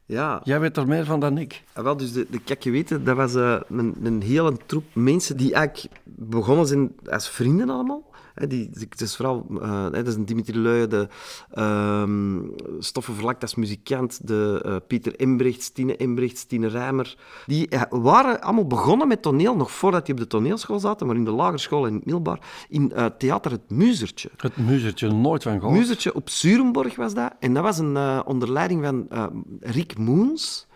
[0.06, 1.62] Ja, Jij weet er meer van dan ik.
[1.72, 5.54] Ah, wel, dus de, de Kakkewieten, dat was eh, een, een hele troep mensen die
[5.54, 8.12] eigenlijk begonnen zijn als vrienden allemaal.
[8.34, 11.08] Hè, die, het is vooral, eh, hè, dat is een Dimitri Leuyen, de
[11.50, 12.40] ehm
[12.78, 17.16] Stoffen muzikant, de eh, Pieter Embrechts, Tine Embrechts, Tine Rijmer.
[17.46, 21.16] Die eh, waren allemaal begonnen met toneel, nog voordat die op de toneelschool zaten, maar
[21.16, 24.30] in de lagere school en in het middelbaar, in theater Het Muzertje.
[24.36, 25.78] Het muzertje, nooit van gehoord.
[25.78, 27.32] Muzertje op Surenborg was dat.
[27.38, 29.08] En dat was een onder leiding van
[29.60, 30.66] Rick Moens.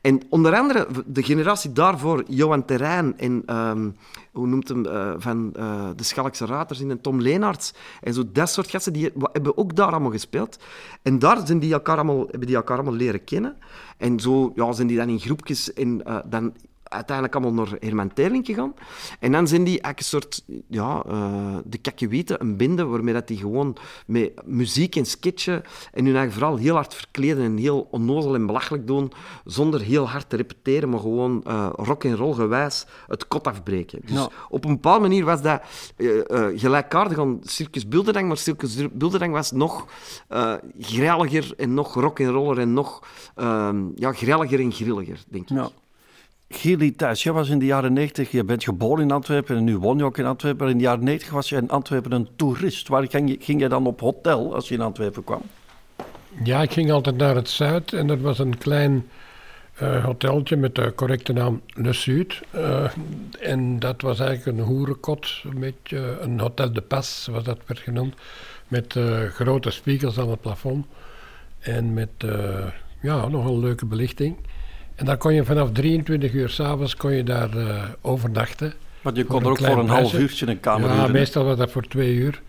[0.00, 3.90] En onder andere de generatie daarvoor, Johan Terrein en ehm,
[4.32, 7.74] hoe noemt hem, eh, van eh, de Schalkse Raters en Tom Leenaerts.
[8.00, 10.58] En zo dat soort gasten, die hebben ook daar allemaal gespeeld.
[11.02, 13.56] En daar zijn die elkaar allemaal, hebben die elkaar allemaal leren kennen.
[13.96, 16.54] En zo ja, zijn die dan in groepjes en eh, dan
[16.88, 18.74] uiteindelijk allemaal naar Herman Terling gegaan.
[19.20, 23.26] En dan zijn die eigenlijk een soort, ja, eh, de kakkewieten, een bende, waarmee dat
[23.28, 23.76] die gewoon
[24.06, 25.62] met muziek en sketchen
[25.92, 29.12] en hun eigen vooral heel hard verkleden en heel onnozel en belachelijk doen,
[29.44, 34.00] zonder heel hard te repeteren, maar gewoon eh, rock en roll gewijs het kot afbreken.
[34.04, 34.28] Dus Ja.
[34.48, 35.60] op een bepaalde manier was dat
[35.96, 36.08] eh,
[36.54, 39.86] gelijkaardig aan Circus Bulderang, maar Circus Bulderang was nog
[40.80, 43.02] grelliger en nog rock en roller en nog
[43.34, 45.56] ehm, ja, grelliger en grilliger, denk ik.
[45.56, 45.68] Ja.
[46.48, 49.78] Gili Thijs, jij was in de jaren 90, je bent geboren in Antwerpen en nu
[49.78, 50.62] woon je ook in Antwerpen.
[50.62, 52.88] Maar in de jaren 90 was je in Antwerpen een toerist.
[52.88, 55.42] Waar ging je, ging je dan op hotel als je in Antwerpen kwam?
[56.44, 59.08] Ja, ik ging altijd naar het zuid en dat was een klein
[59.74, 62.40] eh, hoteltje met de correcte naam Le Sud.
[62.50, 62.90] Eh,
[63.40, 65.74] en dat was eigenlijk een hoerenkot, een
[66.20, 68.14] een hotel de pas, zoals dat werd genoemd.
[68.68, 70.86] Met eh, grote spiegels aan het plafond
[71.58, 72.10] en met
[73.00, 74.36] ja, nog een leuke belichting.
[74.98, 78.72] En dan kon je vanaf 23 uur s'avonds kon je daar eh, overnachten.
[79.02, 81.70] Want je kon er ook voor een half uurtje een kamer ja, meestal was dat
[81.70, 82.42] voor twee uur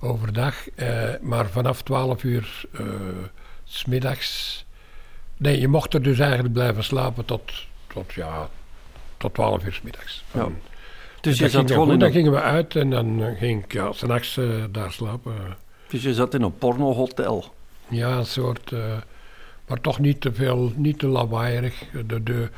[0.00, 0.68] overdag.
[0.70, 2.66] eh, maar vanaf 12 uur
[3.64, 4.64] s smiddags.
[5.36, 7.52] Nee, je mocht er dus eigenlijk blijven slapen tot,
[7.86, 8.48] tot, ja,
[9.16, 10.24] tot 12 uur 's middags.
[10.32, 10.48] Ja.
[11.20, 14.38] Dus je zat gewoon in dan gingen we uit en dan ging ik ja, s'nachts
[14.70, 15.32] daar slapen.
[15.88, 17.54] dus je zat in een pornohotel.
[17.88, 18.72] Ja, een soort.
[19.72, 21.84] Maar toch niet te veel, niet te lawaaierig.
[22.06, 22.48] De, de,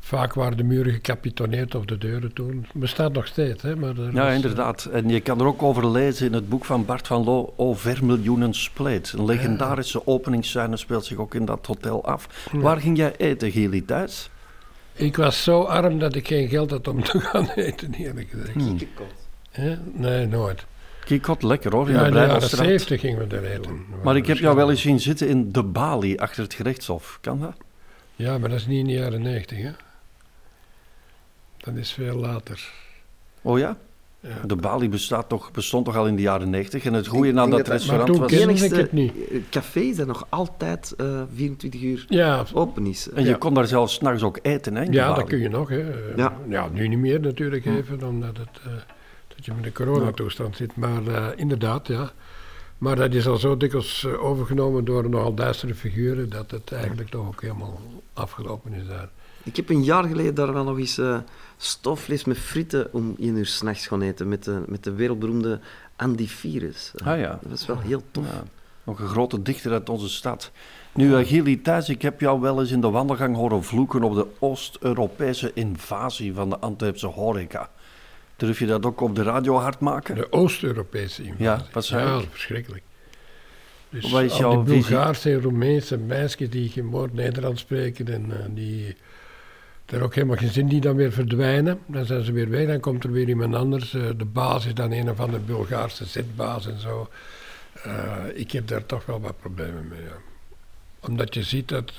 [0.00, 2.66] vaak waren de muren gecapitoneerd of de deuren toen.
[2.72, 3.76] Het bestaat nog steeds, hè?
[3.76, 4.84] Maar er Ja, was, inderdaad.
[4.84, 7.74] En je kan er ook over lezen in het boek van Bart van Loo, O
[7.74, 9.12] Vermiljoenen Spleet.
[9.12, 12.48] Een legendarische openingsscène speelt zich ook in dat hotel af.
[12.52, 14.30] Waar ging jij eten, Gili, thuis?
[14.92, 18.52] Ik was zo arm dat ik geen geld had om te gaan eten, eerlijk gezegd.
[18.54, 18.78] Hmm.
[19.50, 19.76] Hè?
[19.92, 20.66] Nee, nooit.
[21.04, 22.66] Kikot, lekker hoor, in Ja, de in de jaren Breidelstraat.
[22.66, 23.84] 70 gingen we daar eten.
[24.02, 27.18] Maar ik heb jou wel eens zien zitten in de balie achter het gerechtshof.
[27.20, 27.54] Kan dat?
[28.16, 29.70] Ja, maar dat is niet in de jaren 90, hè?
[31.58, 32.70] Dat is veel later.
[33.42, 33.76] Oh ja?
[34.46, 37.50] De Bali bestaat toch, bestond toch al in de jaren 90 en het goede aan
[37.50, 38.28] dat dat restaurant maar was...
[38.30, 39.12] toen Het ken- enigste ik het niet.
[39.30, 43.10] eh, café dat nog altijd eh 24 uur Ja, open is.
[43.10, 44.82] En je kon daar zelfs s'nachts ook eten, hè?
[44.90, 45.68] ja dat kun je nog.
[45.68, 45.84] Hè.
[46.16, 46.32] Ja.
[46.48, 48.70] ja, nu niet meer natuurlijk even, omdat het, eh,
[49.36, 50.76] dat je met de coronatoestand zit.
[50.76, 52.12] Maar eh, inderdaad, ja.
[52.78, 57.10] Maar dat is al zo dikwijls eh, overgenomen door nogal duistere figuren, dat het eigenlijk
[57.10, 57.80] toch ook helemaal
[58.12, 59.08] afgelopen is daar.
[59.42, 61.00] Ik heb een jaar geleden daar wel nog eens
[61.56, 65.60] stofvlees met frieten om één uur s'nachts gaan eten met de, met de wereldberoemde
[65.96, 66.92] Andy Virus.
[67.04, 67.38] Ah ja.
[67.42, 68.26] Dat was wel heel tof.
[68.26, 68.44] Ja,
[68.84, 70.50] nog een grote dichter uit onze stad.
[70.94, 74.26] Nu, uh, Gili ik heb jou wel eens in de wandelgang horen vloeken op de
[74.38, 77.70] Oost-Europese invasie van de Antwerpse horeca.
[78.36, 80.14] Durf je dat ook op de radio hard maken?
[80.14, 81.44] De Oost-Europese invasie.
[81.44, 82.28] Ja, wat zei Ja, ik?
[82.30, 82.82] verschrikkelijk.
[83.88, 84.74] Dus Wat is jouw die?
[84.74, 88.96] Bulgaarse en Roemeense meisjes die geen woord Nederlands spreken en eh, die
[89.86, 91.78] er ook helemaal geen zin die dan weer verdwijnen.
[91.86, 93.94] Dan zijn ze weer weg, dan komt er weer iemand anders.
[93.94, 97.08] Eh, de baas is dan een of andere Bulgaarse zetbaas en zo.
[97.82, 100.02] Eh, ik heb daar toch wel wat problemen mee.
[100.02, 100.16] Ja.
[101.00, 101.92] Omdat je ziet dat,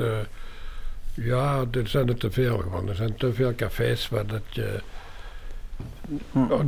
[1.14, 2.90] ja, er zijn er te veel gewoon.
[2.90, 4.80] Er zijn te veel cafés waar dat je...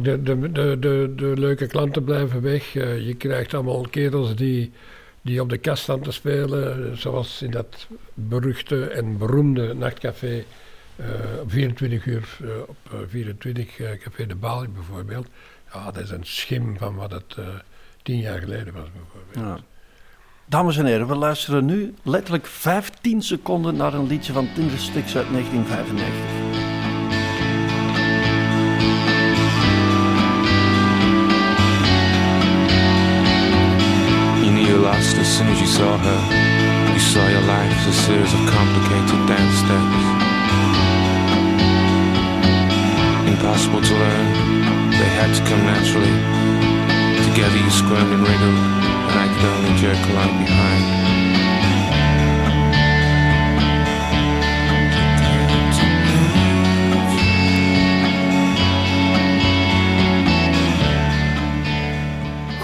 [0.01, 2.75] De, de, de, de, de leuke klanten blijven weg.
[2.75, 4.71] Eh, je krijgt allemaal kerels die,
[5.21, 6.97] die op de kast staan te spelen.
[6.97, 10.43] Zoals in dat beruchte en beroemde nachtcafé.
[10.95, 11.05] eh,
[11.41, 15.27] op 24 uur eh, op eh, 24 eh, Café de Bali bijvoorbeeld.
[15.73, 17.35] Ja, dat is een schim van wat het
[18.03, 19.57] tien jaar geleden was bijvoorbeeld.
[19.59, 19.63] Ja.
[20.45, 25.27] Dames en heren, we luisteren nu letterlijk 15 seconden naar een liedje van Tindersticks uit
[25.31, 26.76] 1995.
[34.88, 36.19] Lost as soon as you saw her.
[36.93, 40.03] You saw your life as a series of complicated dance steps.
[43.33, 44.27] Impossible to learn,
[44.99, 46.15] they had to come naturally.
[47.27, 48.59] Together you squirmed and wriggled,
[49.09, 51.26] and I could only jerk along behind.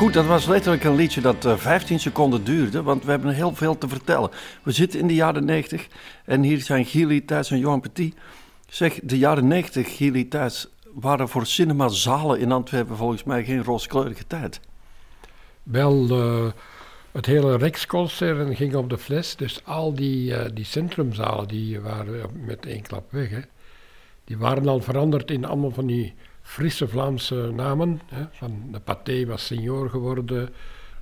[0.04, 3.56] Goed, dat was letterlijk een liedje dat eh, 15 seconden duurde, want we hebben heel
[3.56, 4.30] veel te vertellen.
[4.64, 5.88] We zitten in de jaren 90
[6.26, 8.16] en hier zijn Gili Thijs en Johan Petit.
[8.68, 14.28] Zeg, de jaren 90, Gili Thijs, waren voor cinemazalen in Antwerpen volgens mij geen rooskleurige
[14.28, 14.60] tijd.
[15.64, 16.51] Wel, eh,
[17.12, 19.36] het hele Rijksconcert ging op de fles.
[19.36, 23.30] Dus al die, eh, die centrumzalen die waren met één klap weg.
[23.30, 23.41] Hè.
[24.26, 28.01] Die waren al veranderd in allemaal van die frisse Vlaamse namen.
[28.13, 28.23] Hè.
[28.31, 30.49] Van de Pathé was senior geworden.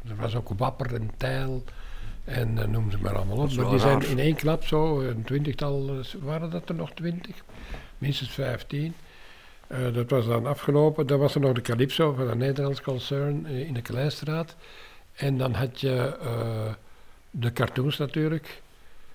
[0.10, 1.64] Er was ook Wapper en Tijl.
[2.24, 3.54] En eh, noem ze maar allemaal op.
[3.56, 7.36] Maar die zijn in één klap zo, een twintigtal, eh, waren dat er nog twintig?
[7.98, 8.94] Minstens vijftien.
[9.68, 11.08] Eh, dat was dan afgelopen.
[11.08, 14.56] Dan was er nog de Calypso van een Nederlands concern eh, in de Kleistraat.
[15.16, 16.74] En dan had je eh,
[17.32, 18.62] de cartoons natuurlijk.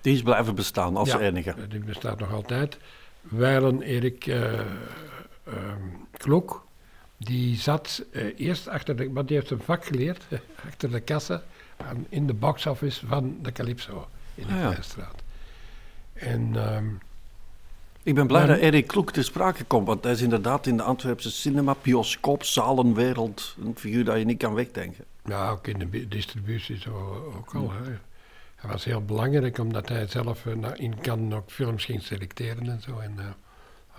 [0.01, 1.19] Die is blijven bestaan als Ja.
[1.19, 1.49] enige.
[1.49, 2.77] Eh, Die bestaat nog altijd.
[3.21, 4.53] Wijlen Erik eh
[5.43, 5.81] ehm,
[6.17, 6.65] Klok,
[7.17, 9.11] die zat eh, eerst achter de...
[9.13, 10.23] Want die heeft een vak geleerd,
[10.67, 11.41] achter de kassa,
[11.77, 14.59] aan- in de box-office van de Calypso in de Ah,
[14.97, 15.09] ja.
[16.13, 16.51] En...
[16.55, 16.85] ehm,
[18.03, 20.77] Ik ben blij Maar- dat Erik Kloek ter sprake komt, want hij is inderdaad in
[20.77, 25.05] de Antwerpse cinema, bioscoop, zalenwereld een figuur dat je niet kan wegdenken.
[25.25, 26.91] Ja, ook in de distributie zo
[27.37, 27.71] ook al.
[27.71, 27.91] Hè.
[28.55, 32.81] Hij was heel belangrijk omdat hij zelf eh, in Cannes ook films ging selecteren en
[32.81, 32.97] zo.
[32.99, 33.25] En eh,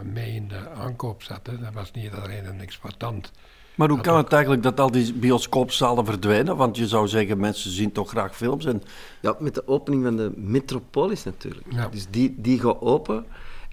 [0.04, 1.40] mee in de aankoop zat.
[1.46, 1.58] Hè.
[1.58, 3.30] Dat was niet alleen een exploitant.
[3.74, 4.22] Maar hoe Dat kan ook.
[4.24, 6.56] het eigenlijk dat al die bioscoopzalen verdwijnen?
[6.56, 8.64] Want je zou zeggen, mensen zien toch graag films.
[8.64, 8.82] En
[9.20, 11.66] Ja, met de opening van de Metropolis natuurlijk.
[11.70, 11.88] Ja.
[11.88, 13.26] Dus die, die gaat open.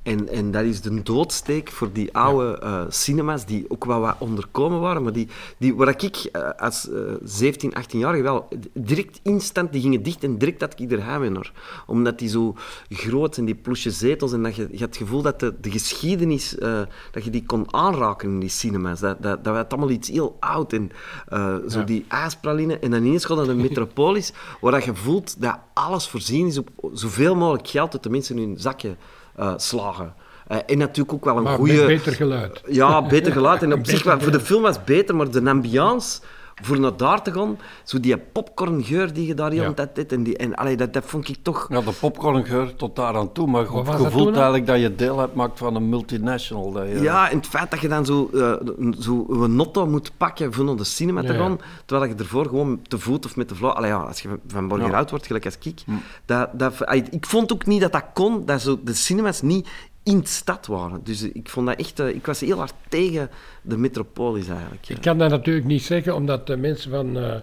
[0.06, 4.16] En, en dat is de doodsteek voor die oude eh, cinema's die ook wel wat
[4.20, 5.04] onderkomen waren.
[5.04, 5.28] Maar die,
[5.58, 10.38] die, waar ik eh, als eh 17, 18-jarige wel direct instant, die gingen dicht en
[10.38, 11.52] direct had ik er heimwee naar.
[11.88, 12.56] Omdat die zo
[12.90, 15.72] groot en die ploesje zetels en dat je, je had het gevoel dat de, de
[15.72, 16.82] geschiedenis, eh,
[17.12, 19.00] dat je die kon aanraken in die cinema's.
[19.00, 20.92] Dat, dat, dat werd allemaal iets heel oud en
[21.28, 21.86] eh, zo Ja.
[21.86, 22.80] die ijspraline.
[22.80, 26.58] En dan ineens gaat naar de metropolis, waar dat je voelt dat alles voorzien is
[26.58, 28.96] op zoveel mogelijk geld dat de mensen in hun zakje
[29.36, 30.14] eh, slagen.
[30.48, 31.86] Eh, en natuurlijk ook wel een goede...
[31.86, 32.62] beter geluid.
[32.68, 33.64] Ja, beter geluid.
[33.64, 36.20] En op zich, voor de film was het beter, maar de ambiance
[36.62, 39.74] voor naar daar te gaan, zo die popcorngeur die je daar heel Ja.
[39.74, 41.68] tijd hebt, en, die, en allee, dat, dat vond ik toch...
[41.70, 43.48] ja, de popcorngeur tot daar aan toe.
[43.48, 44.34] Maar je dat voelt toen dan?
[44.34, 46.72] eigenlijk dat je deel uitmaakt van een multinational.
[46.72, 49.88] Dat je, Ja, en het feit dat je dan zo, eh, een- zo een notto
[49.88, 51.40] moet pakken voor naar de cinema te Ja, ja.
[51.40, 53.74] gaan, terwijl je ervoor gewoon te voet of met de vlog...
[53.76, 55.84] Allee, ja, als je van- van Borgerhout wordt, gelijk als ik.
[56.26, 59.68] Dat, dat, allee, ik vond ook niet dat dat kon, dat zo de cinemas niet
[60.06, 61.04] in de stad waren.
[61.04, 62.00] Dus ik vond dat echt...
[62.00, 63.30] eh, ik was heel hard tegen
[63.62, 64.84] de metropolis eigenlijk.
[64.86, 64.96] ja.
[64.96, 67.36] Ik kan dat natuurlijk niet zeggen, omdat de mensen van eh,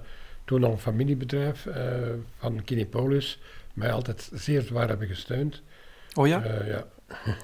[0.45, 1.85] toen nog een familiebedrijf eh,
[2.39, 3.39] van Kinepolis
[3.73, 5.63] mij altijd zeer zwaar hebben gesteund.
[6.15, 6.43] Oh ja?
[6.43, 6.87] Eh, ja.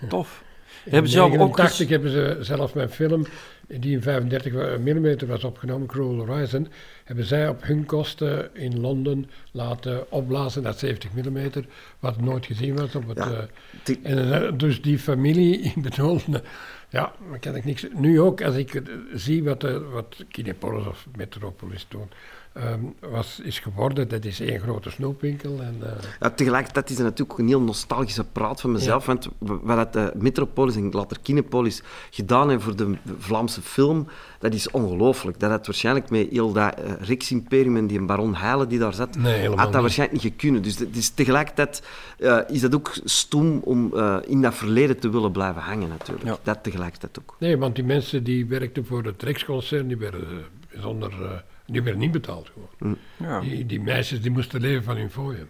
[0.08, 0.42] Tof.
[0.88, 3.26] In Hebben ze ook 89 ges- hebben ze zelf mijn film,
[3.66, 6.68] die in 35 mm was opgenomen, Cruel Horizon,
[7.04, 11.50] hebben zij op hun kosten in Londen laten opblazen naar 70 mm,
[11.98, 12.94] wat nooit gezien was.
[12.94, 13.30] Op het, Ja.
[13.30, 13.38] eh,
[13.84, 16.34] Die- en eh, dus die familie, ik bedoel, eh,
[16.88, 17.86] ja, daar kan ik niks.
[17.94, 18.82] Nu ook, als ik eh,
[19.14, 22.08] zie wat, eh, wat Kinepolis of Metropolis toen
[22.58, 25.60] ehm, was, is geworden, dat is één grote snoepwinkel.
[25.62, 29.06] En, eh, Ja, tegelijkertijd is het natuurlijk ook een heel nostalgische praat van mezelf.
[29.06, 34.06] Want wat de Metropolis en later Kinepolis gedaan hebben voor de Vlaamse film,
[34.38, 35.40] dat is ongelooflijk.
[35.40, 39.16] Dat had waarschijnlijk met heel dat eh, Rix-imperium en die baron Heilen die daar zat,
[39.16, 39.74] Nee, had dat niet.
[39.80, 40.64] waarschijnlijk niet gekund.
[40.64, 41.82] Dus het is tegelijkertijd
[42.18, 46.26] eh, is dat ook stom om eh, in dat verleden te willen blijven hangen natuurlijk.
[46.26, 46.36] Ja.
[46.42, 47.36] Dat tegelijkertijd ook.
[47.38, 50.36] Nee, want die mensen die werkten voor het Rex-concern, die werden eh,
[50.72, 51.30] bijzonder, eh,
[51.70, 52.96] die werden niet betaald gewoon.
[53.16, 53.40] Ja.
[53.40, 55.48] Die, die meisjes die moesten leven van hun fooien.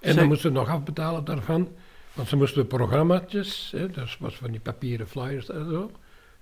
[0.00, 1.68] En dan moesten ze nog afbetalen daarvan,
[2.12, 5.90] want ze moesten programmaatjes, hè, dat was van die papieren flyers en zo,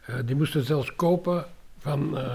[0.06, 1.44] eh, die moesten zelfs kopen
[1.78, 2.34] van, eh,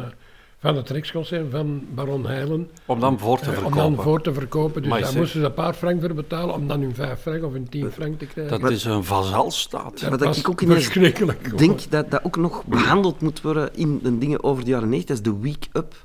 [0.59, 3.83] van het Rex-concern, van Baron Heilen, Om dan voor te eh, verkopen.
[3.83, 4.81] om dan voor te verkopen.
[4.81, 7.19] Dus Maar daar zeg- moesten ze een paar frank voor betalen om dan hun vijf
[7.19, 8.59] frank of hun tien frank te krijgen.
[8.61, 9.99] Dat is een vazalstaat.
[10.09, 11.47] Dat Wat ik ook ineens verschrikkelijk.
[11.47, 14.89] Ik denk dat dat ook nog behandeld moet worden in de dingen over de jaren
[14.89, 15.17] 90.
[15.17, 16.04] Dat is de Week Up.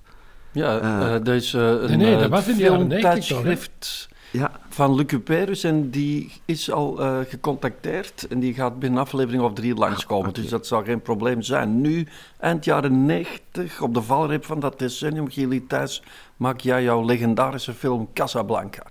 [0.53, 2.87] Ja, Eh, eh, dat is eh, een nee, nee, dat eh, was in de jaren
[2.87, 3.43] 90 toch, hè?
[3.43, 9.01] filmtijdschrift Ja, van Luc Cuperus en die is al eh, gecontacteerd en die gaat binnen
[9.01, 10.29] aflevering of drie langskomen.
[10.31, 10.41] oké.
[10.41, 11.81] Dus dat zal geen probleem zijn.
[11.81, 12.07] Nu,
[12.39, 16.03] eind jaren 90, op de valreep van dat decennium, Gili Thijs,
[16.37, 18.83] maak jij jouw legendarische film Casablanca.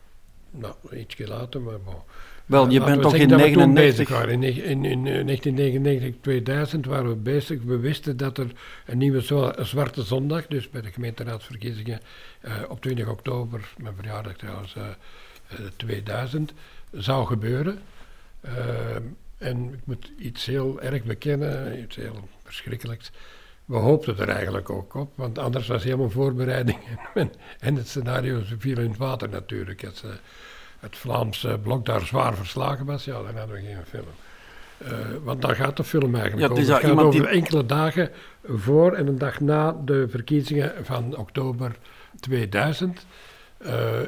[0.51, 1.95] Nou, ietsje later, maar bon.
[2.50, 3.97] Wel, je bent we toch in dat we toen 99...
[3.97, 4.34] bezig waren.
[4.34, 7.62] In, neg- in, in eh, 1999, 2000 waren we bezig.
[7.64, 8.47] We wisten dat er
[8.86, 9.22] een nieuwe
[9.58, 12.00] Zwarte Zondag, dus bij de gemeenteraadsverkiezingen
[12.41, 14.84] eh, op 20 oktober, mijn verjaardag trouwens, eh,
[15.47, 16.54] eh, 2000,
[16.91, 17.80] zou gebeuren.
[18.41, 18.95] Eh,
[19.38, 23.12] en ik moet iets heel erg bekennen, iets heel verschrikkelijks.
[23.66, 26.78] We hoopten er eigenlijk ook op, want anders was helemaal voorbereiding
[27.60, 29.82] en, het scenario viel in het water natuurlijk.
[29.82, 30.10] Het, eh,
[30.80, 34.06] het Vlaamse blok daar zwaar verslagen was, ja, dan hadden we geen film.
[34.78, 34.92] Eh,
[35.24, 36.74] want daar gaat de film eigenlijk Ja, over.
[36.74, 38.12] Het gaat over die- enkele dagen
[38.46, 41.76] voor en een dag na de verkiezingen van oktober
[42.20, 43.06] 2000.
[43.58, 44.00] eh,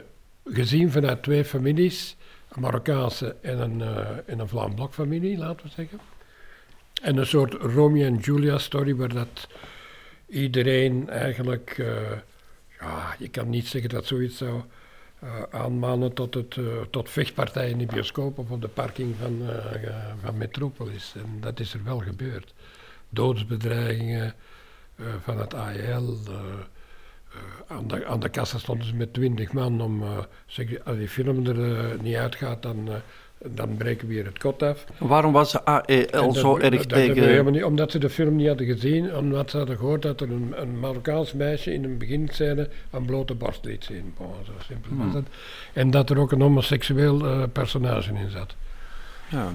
[0.45, 2.15] gezien vanuit twee families,
[2.51, 5.99] een Marokkaanse en een, eh en een Vlaam blokfamilie, laten we zeggen.
[7.01, 9.47] En een soort Romeo en Julia story waar dat
[10.27, 11.85] iedereen eigenlijk, eh,
[12.79, 14.61] ja, je kan niet zeggen dat zoiets zou eh,
[15.51, 19.83] aanmanen tot, het, eh, tot vechtpartijen in de bioscoop of op de parking van, eh,
[19.87, 21.13] eh, van Metropolis.
[21.15, 22.53] En dat is er wel gebeurd.
[23.09, 24.33] Doodsbedreigingen
[24.95, 26.17] eh, van het AEL.
[26.27, 26.33] eh,
[27.33, 30.97] eh, aan, de, aan de kassa stonden ze met twintig man om, eh, zeg, als
[30.97, 32.95] die film er eh, niet uitgaat, dan, eh,
[33.49, 34.85] dan breken we hier het kot af.
[34.99, 37.51] Waarom was de AEL dat- zo dat- erg dat tegen...
[37.51, 40.53] niet, omdat ze de film niet hadden gezien, omdat ze hadden gehoord dat er een,
[40.55, 44.13] een Marokkaans meisje in een beginscène een blote borst liet zien.
[44.17, 45.25] Bon, zo simpel was het.
[45.73, 48.55] En dat er ook een homoseksueel eh, personage in zat.
[49.29, 49.51] Ja.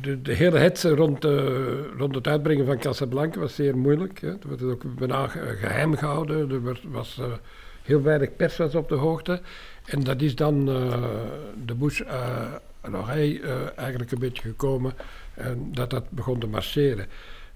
[0.00, 1.46] De, de hele hetze rond, eh,
[1.98, 4.20] rond het uitbrengen van Casablanca was zeer moeilijk.
[4.20, 4.28] Hè.
[4.28, 6.50] Er werd ook bijna ge- geheim gehouden.
[6.50, 7.24] Er werd, was, eh,
[7.82, 9.40] heel weinig pers was op de hoogte.
[9.84, 10.64] En dat is dan
[11.66, 12.00] de Bush
[12.84, 14.92] uh, eigenlijk een beetje gekomen.
[15.34, 17.06] En dat dat begon te marcheren.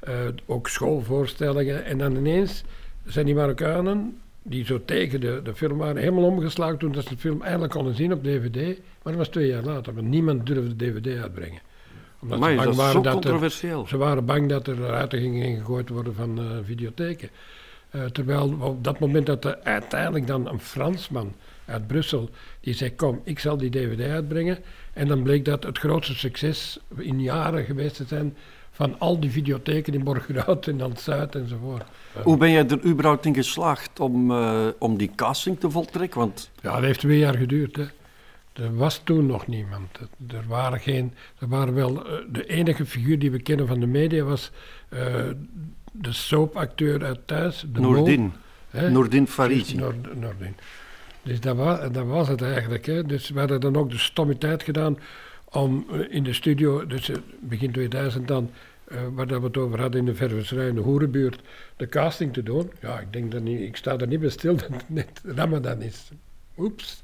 [0.01, 0.15] Eh,
[0.47, 1.85] ook schoolvoorstellingen.
[1.85, 2.65] En dan ineens
[3.05, 7.09] zijn die Marokkanen, die zo tegen de, de film waren, helemaal omgeslagen toen dat ze
[7.09, 8.67] de film eindelijk konden zien op DVD.
[8.77, 11.61] Maar dat was twee jaar later, want niemand durfde DVD uitbrengen.
[12.23, 13.87] Omdat Maar ze dat bang zo waren dat er, controversieel.
[13.87, 17.29] ze waren bang dat er uitingen in gegooid worden van eh, videotheken.
[17.91, 21.33] Eh, terwijl op dat moment dat er uiteindelijk dan een Fransman
[21.65, 24.59] uit Brussel, die zei kom, ik zal die dvd uitbrengen.
[24.93, 28.37] En dan bleek dat het grootste succes in jaren geweest te zijn
[28.71, 31.83] van al die videotheken in Borgerhout en dan Zuid enzovoort.
[32.23, 36.19] Hoe ben jij er überhaupt in geslaagd om, eh, om die casting te voltrekken?
[36.21, 37.77] Want Ja, dat heeft twee jaar geduurd.
[37.77, 37.85] Hè.
[38.65, 39.99] Er was toen nog niemand.
[39.99, 43.87] Er- waren, geen, er waren wel, eh, de enige figuur die we kennen van de
[43.87, 44.51] media was
[44.89, 44.99] eh,
[45.93, 47.65] de soapacteur uit thuis.
[47.73, 48.33] De Noordin,
[48.71, 48.91] hè.
[48.91, 49.77] Noordin Farisi.
[49.77, 50.57] Noord- Noordin.
[51.23, 52.87] Dus dat was, dat was het eigenlijk.
[52.87, 53.05] Hè.
[53.05, 54.99] Dus we hadden dan ook de stommiteit gedaan
[55.53, 58.51] om eh, in de studio, dus eh, begin 2000 dan,
[58.85, 61.41] eh, waar dat we het over hadden in de Verversrij, in de Hoerenbuurt,
[61.77, 62.71] de casting te doen.
[62.81, 65.83] Ja, ik denk dat niet, ik sta er niet bij stil dat het net Ramadan
[65.83, 66.11] is.
[66.59, 67.03] Oeps.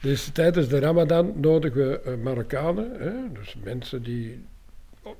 [0.00, 4.44] Dus tijdens de Ramadan nodigen we Marokkanen, hè, dus mensen die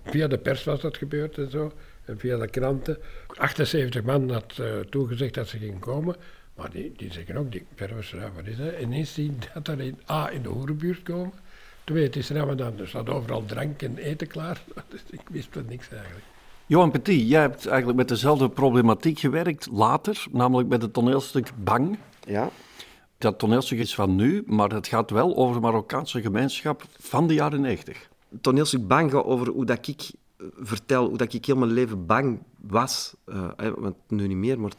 [0.05, 1.73] via de pers was dat gebeurd en zo.
[2.05, 2.99] En via de kranten.
[3.27, 6.17] 78 man had toegezegd dat ze gingen komen.
[6.61, 8.81] Maar die, die zeggen ook, die pervers, ja, wat is dat?
[8.81, 11.33] Ineens zien dat er in, A, in de hoerenbuurt komen.
[11.85, 14.63] Twee, het is Ramadan, er staat overal drank en eten klaar.
[14.89, 16.25] Dus ik wist van niks eigenlijk.
[16.67, 21.99] Johan Petit, jij hebt eigenlijk met dezelfde problematiek gewerkt later, namelijk met het toneelstuk Bang.
[22.27, 22.51] Ja.
[23.19, 27.35] Dat toneelstuk is van nu, maar het gaat wel over de Marokkaanse gemeenschap van de
[27.35, 28.09] jaren 90.
[28.31, 30.11] Het toneelstuk Bang gaat over hoe dat ik
[30.61, 33.15] vertel, hoe dat ik heel mijn leven bang was.
[33.25, 34.73] eh, want nu niet meer, maar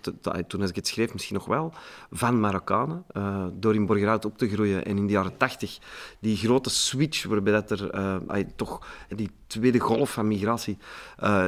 [0.47, 1.74] toen als ik het schreef misschien nog wel.
[2.12, 3.03] Van Marokkanen.
[3.07, 4.86] eh, door in Borgerhout op te groeien.
[4.86, 5.80] En in de jaren tachtig
[6.20, 10.78] die grote switch waarbij dat er eh, toch die tweede golf van migratie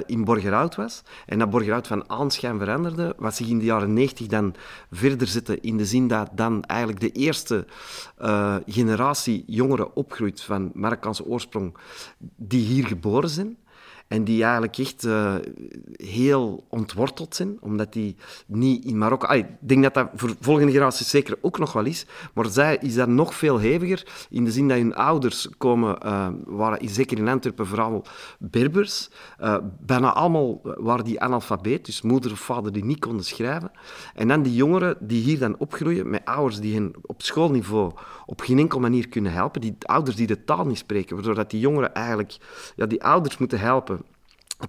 [0.05, 1.03] in Borgerhout was.
[1.26, 3.16] En dat Borgerhout van aanschijn veranderde.
[3.18, 4.55] Wat zich in de jaren negentig dan
[4.91, 5.59] verder zette.
[5.59, 7.66] In de zin dat dan eigenlijk de eerste
[8.66, 11.78] generatie jongeren opgroeit van Marokkaanse oorsprong.
[12.36, 13.57] Die hier geboren zijn.
[14.14, 15.36] En die eigenlijk echt eh,
[15.91, 19.34] heel ontworteld zijn, omdat die niet in Marokko...
[19.34, 22.95] Ik denk dat dat voor volgende generaties zeker ook nog wel is, maar zij is
[22.95, 27.28] dat nog veel heviger, in de zin dat hun ouders komen, eh, waren zeker in
[27.28, 28.05] Antwerpen vooral
[28.39, 33.72] Berbers, eh, bijna allemaal waren die analfabeet, dus moeder of vader die niet konden schrijven.
[34.16, 37.91] En dan die jongeren die hier dan opgroeien, met ouders die hen op schoolniveau
[38.26, 41.49] op geen enkele manier kunnen helpen, die ouders die de taal niet spreken, waardoor dat
[41.49, 42.38] die jongeren eigenlijk
[42.76, 44.01] ja, die ouders moeten helpen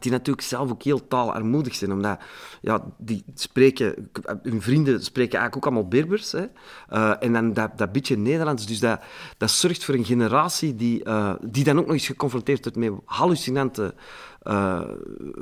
[0.01, 2.19] die natuurlijk zelf ook heel taalarmoedig zijn, omdat
[2.61, 4.11] ja, die spreken,
[4.43, 6.33] hun vrienden spreken eigenlijk ook allemaal Berbers.
[6.33, 6.45] Hè?
[6.89, 8.67] Eh, en dan dat, dat beetje Nederlands.
[8.67, 9.01] Dus dat,
[9.37, 12.93] dat zorgt voor een generatie die, eh, die dan ook nog eens geconfronteerd wordt met
[13.05, 13.95] hallucinante
[14.43, 14.83] eh,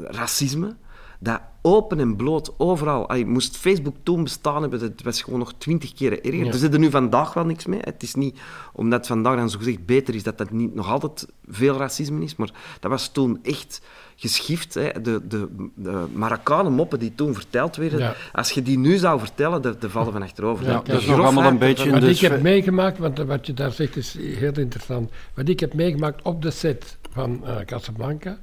[0.02, 0.76] racisme.
[1.22, 3.08] Dat open en bloot overal.
[3.08, 6.46] Allee, moest Facebook toen bestaan hebben, het was gewoon nog twintig keer erger.
[6.46, 7.80] Er zit er nu vandaag wel niks mee.
[7.82, 8.38] Het is niet
[8.72, 12.36] omdat het vandaag dan zogezegd beter is, dat dat niet nog altijd veel racisme is.
[12.36, 12.50] Maar
[12.80, 13.82] dat was toen echt
[14.16, 14.74] geschift.
[14.74, 15.00] Hè.
[15.02, 18.14] De, de, de Marokkanen moppen die toen verteld werden, Ja.
[18.32, 20.64] als je die nu zou vertellen, dan vallen van achterover.
[20.66, 23.46] Ja, Dat- dat is nog allemaal een beetje Wat de ik heb meegemaakt, want wat
[23.46, 25.10] je daar zegt is heel interessant.
[25.34, 28.38] Wat ik heb meegemaakt op de set van eh, Casablanca,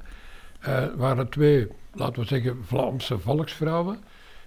[0.60, 3.98] eh, waren twee, laten we zeggen, Vlaamse volksvrouwen.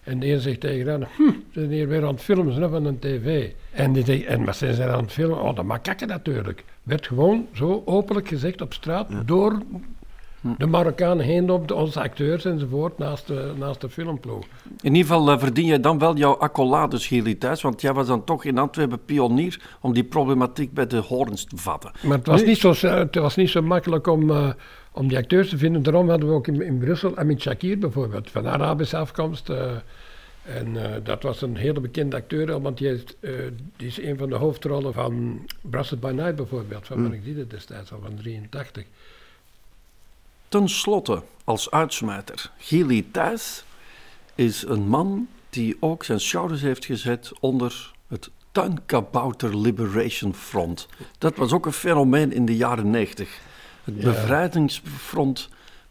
[0.03, 2.69] En de een zegt tegen ander, hm, ze zijn hier weer aan het filmen hè,
[2.69, 3.51] van een tv.
[3.71, 5.41] En die zegt, en wat zijn ze aan het filmen?
[5.41, 6.63] Oh, dat makakken natuurlijk.
[6.83, 9.57] Werd gewoon zo openlijk gezegd op straat door
[10.57, 14.43] de Marokkanen heen op de, onze acteurs enzovoort naast de, naast de filmploeg.
[14.81, 18.07] In ieder geval eh, verdien jij dan wel jouw accolades, Gili Thijs, want jij was
[18.07, 21.91] dan toch in Antwerpen pionier om die problematiek bij de horens te vatten.
[22.01, 24.49] Maar het was, niet zo, het was niet zo makkelijk om, eh,
[24.93, 25.83] om die acteurs te vinden.
[25.83, 29.49] Daarom hadden we ook in, in Brussel Amit Shakir bijvoorbeeld, van Arabische afkomst.
[29.49, 29.71] eh,
[30.43, 33.31] en eh, dat was een hele bekende acteur, want die, heeft, eh,
[33.77, 37.91] die is een van de hoofdrollen van Brassed by Night bijvoorbeeld, van Mark Diede destijds
[37.91, 38.83] al van 83.
[40.47, 43.63] Ten slotte, als uitsmijter, Gili Thijs
[44.35, 50.87] is een man die ook zijn schouders heeft gezet onder het Tuinkabouter Liberation Front.
[51.17, 53.39] Dat was ook een fenomeen in de jaren 90.
[53.83, 55.49] Het bevrijdingsfront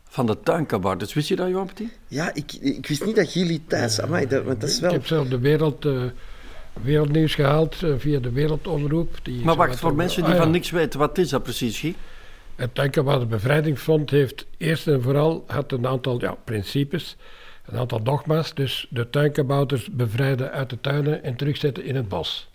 [0.09, 1.12] van de tuinkabouters.
[1.14, 1.99] Wist je dat, Johan Petit?
[2.09, 4.01] Ja, ik, ik wist niet dat Gili thuis...
[4.01, 4.93] Amai, dat, want dat is Ik wel...
[4.93, 6.03] heb zelf de wereld, eh,
[6.82, 9.18] wereldnieuws gehaald eh, via de wereldomroep.
[9.22, 10.43] Die Maar wacht, wat voor over- mensen die Ah, ja.
[10.43, 11.95] van niks weten, wat is dat precies, Guy?
[12.57, 17.16] Het Tuinkabouter Bevrijdingsfront heeft eerst en vooral had een aantal ja, principes,
[17.66, 18.55] een aantal dogma's.
[18.55, 22.49] Dus de tuinkabouters bevrijden uit de tuinen en terugzetten in het bos,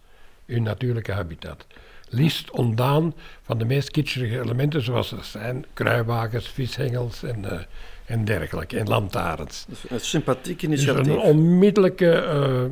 [0.46, 1.66] hun natuurlijke habitat.
[2.10, 7.60] Liefst ontdaan van de meest kitscherige elementen, zoals er zijn kruiwagens, vishengels en, eh,
[8.06, 9.66] en dergelijke, en lantaarns.
[9.90, 11.14] Een sympathiek Dus initiatief.
[11.14, 12.72] een onmiddellijke eh, eh,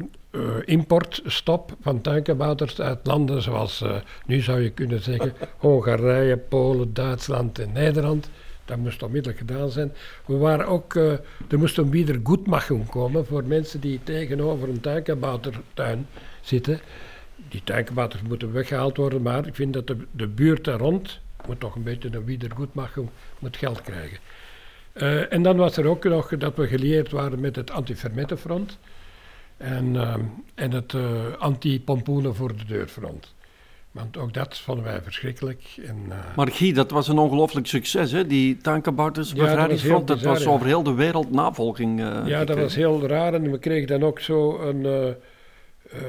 [0.65, 3.83] importstop van tuinkabouters uit landen zoals,
[4.25, 8.29] nu zou je kunnen zeggen, Hongarije, Polen, Duitsland en Nederland.
[8.65, 9.93] Dat moest onmiddellijk gedaan zijn.
[10.25, 11.11] We waren ook, eh,
[11.49, 16.07] er moest een wiedergoedmachung komen voor mensen die tegenover een tuinkaboutertuin
[16.41, 16.79] zitten.
[17.55, 21.59] Die tuinkabouters moeten weggehaald worden, maar ik vind dat de, de buurt daar rond moet
[21.59, 24.17] toch een beetje een wiedergoedmachung, moet geld krijgen.
[24.93, 28.77] Eh, en dan was er ook nog dat we gelieerd waren met het anti-vermettenfront
[29.57, 30.21] en, ehm,
[30.55, 31.01] en het eh,
[31.39, 33.33] anti-pompoenen voor de deurfront.
[33.91, 35.63] Want ook dat vonden wij verschrikkelijk.
[35.85, 38.27] En, eh, Maar Guy, dat was een ongelooflijk succes, hè?
[38.27, 40.49] Die tuinkabouters Ja, dat was Dat was ja.
[40.49, 41.99] over heel de wereld navolging.
[42.01, 43.33] eh, ja, dat was heel raar.
[43.33, 44.85] En we kregen dan ook zo een.
[44.85, 45.13] eh,
[45.95, 46.03] eh,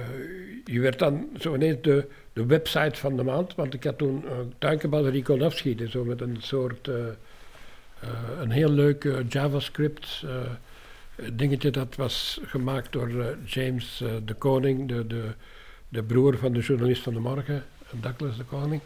[0.65, 3.55] je werd dan zo ineens de, website van de maand.
[3.55, 5.91] Want ik had toen uh, tuinkabouter Rico afschieten.
[5.91, 6.89] Zo met een soort.
[6.89, 7.07] eh,
[8.01, 8.09] eh,
[8.41, 10.23] een heel leuk eh, JavaScript.
[10.27, 10.41] eh,
[11.33, 15.23] dingetje dat was gemaakt door eh, James eh, de Koning, de, de,
[15.89, 17.65] de broer van de journalist van de morgen,
[18.01, 18.81] Douglas de Koning.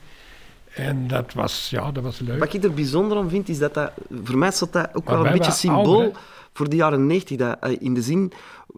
[0.75, 2.39] En dat was, ja, dat was leuk.
[2.39, 3.93] Wat ik er bijzonder aan vind, is dat dat...
[4.25, 6.21] Voor mij staat dat ook Maar wel een beetje symbool ouder,
[6.53, 7.37] voor de jaren 90.
[7.37, 8.33] Dat, eh, in de zin,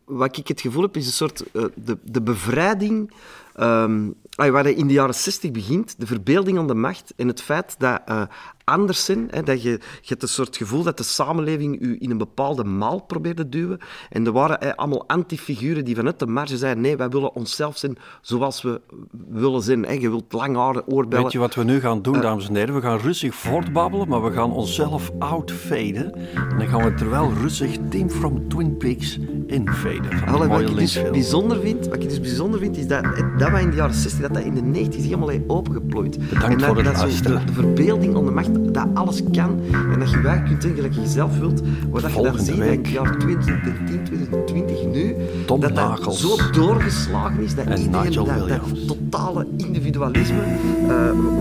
[0.04, 1.42] wat ik het gevoel heb, is een soort...
[1.52, 3.12] eh, de, de bevrijding...
[3.54, 7.42] ah, waar je in de jaren 60 begint, de verbeelding aan de macht en het
[7.42, 8.22] feit dat eh,
[8.64, 12.10] anders zijn, hè, dat je, je hebt een soort gevoel dat de samenleving u in
[12.10, 13.78] een bepaalde maal probeert te duwen.
[14.10, 17.78] En er waren eh, allemaal antifiguren die vanuit de marge zeiden, nee, wij willen onszelf
[17.78, 18.80] zijn zoals we
[19.28, 19.84] willen zijn.
[19.84, 19.92] Hè.
[19.92, 21.22] Je wilt lang haren, oorbellen.
[21.22, 22.74] Weet je wat we nu gaan doen, dames en heren?
[22.74, 26.14] We gaan rustig voortbabbelen, maar we gaan onszelf outfaden.
[26.34, 30.26] En dan gaan we terwijl rustig Tim from Twin Peaks infaden.
[30.26, 33.04] Allee, wat ik dus bijzonder vind, wat ik dus bijzonder vind, is dat
[33.38, 36.18] dat wat in de jaren 60, dat dat in de 90 helemaal heeft opengeplooid.
[36.18, 37.38] Bedankt en dat, voor het dat zo luisteren.
[37.38, 39.60] De, de verbeelding de macht, dat alles kan
[39.92, 41.62] en dat je waar kunt doen gelijk je zelf wilt.
[41.90, 45.14] Wat dat je dan ziet dat in het jaar 2010, 2020 nu,
[45.46, 50.40] Tom dat dat zo doorgeslagen is, dat En iedereen, dat, dat totale individualisme,
[50.88, 50.88] eh,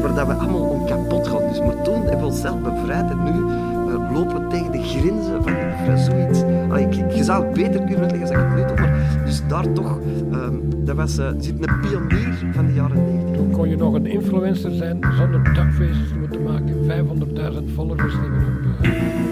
[0.01, 1.47] waar dat we allemaal om kapot gaan.
[1.49, 5.43] Dus maar toen hebben we onszelf bevrijd en nu eh, lopen we tegen de grenzen
[5.43, 5.53] van,
[5.85, 6.39] van zoiets.
[6.69, 8.87] Allee, ik- je zou het beter kunnen uitleggen als ik het nu doe,
[9.31, 9.99] dus daar toch,
[10.31, 13.35] ehm, dat was, eh, zit een pionier van de jaren 90.
[13.35, 16.85] Toen kon je nog een influencer zijn zonder duckfaces te moeten maken.
[16.85, 18.45] 500.000 followers hebben op,
[18.81, 18.91] eh,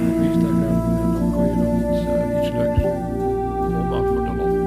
[0.09, 0.63] op Instagram.
[1.03, 3.03] En dan kon je nog iets, eh, iets leuks doen.
[3.63, 4.57] Gewoon maar voor de lol.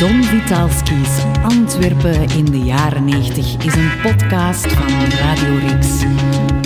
[0.04, 5.88] Don Vitalski's Antwerpen in de jaren 90 is een podcast van Radio Rix.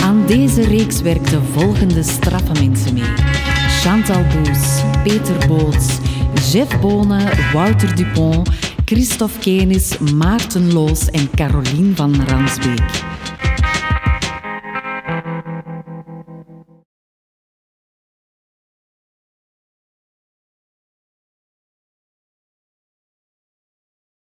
[0.02, 3.14] Aan deze reeks werkten volgende straffe mensen mee.
[3.68, 5.98] Chantal Boes, Peter Boots,
[6.52, 8.48] Jeff Bonen, Wouter Dupont,
[8.84, 13.17] Christophe Kenis, Maarten Loos en Caroline van Ransbeek.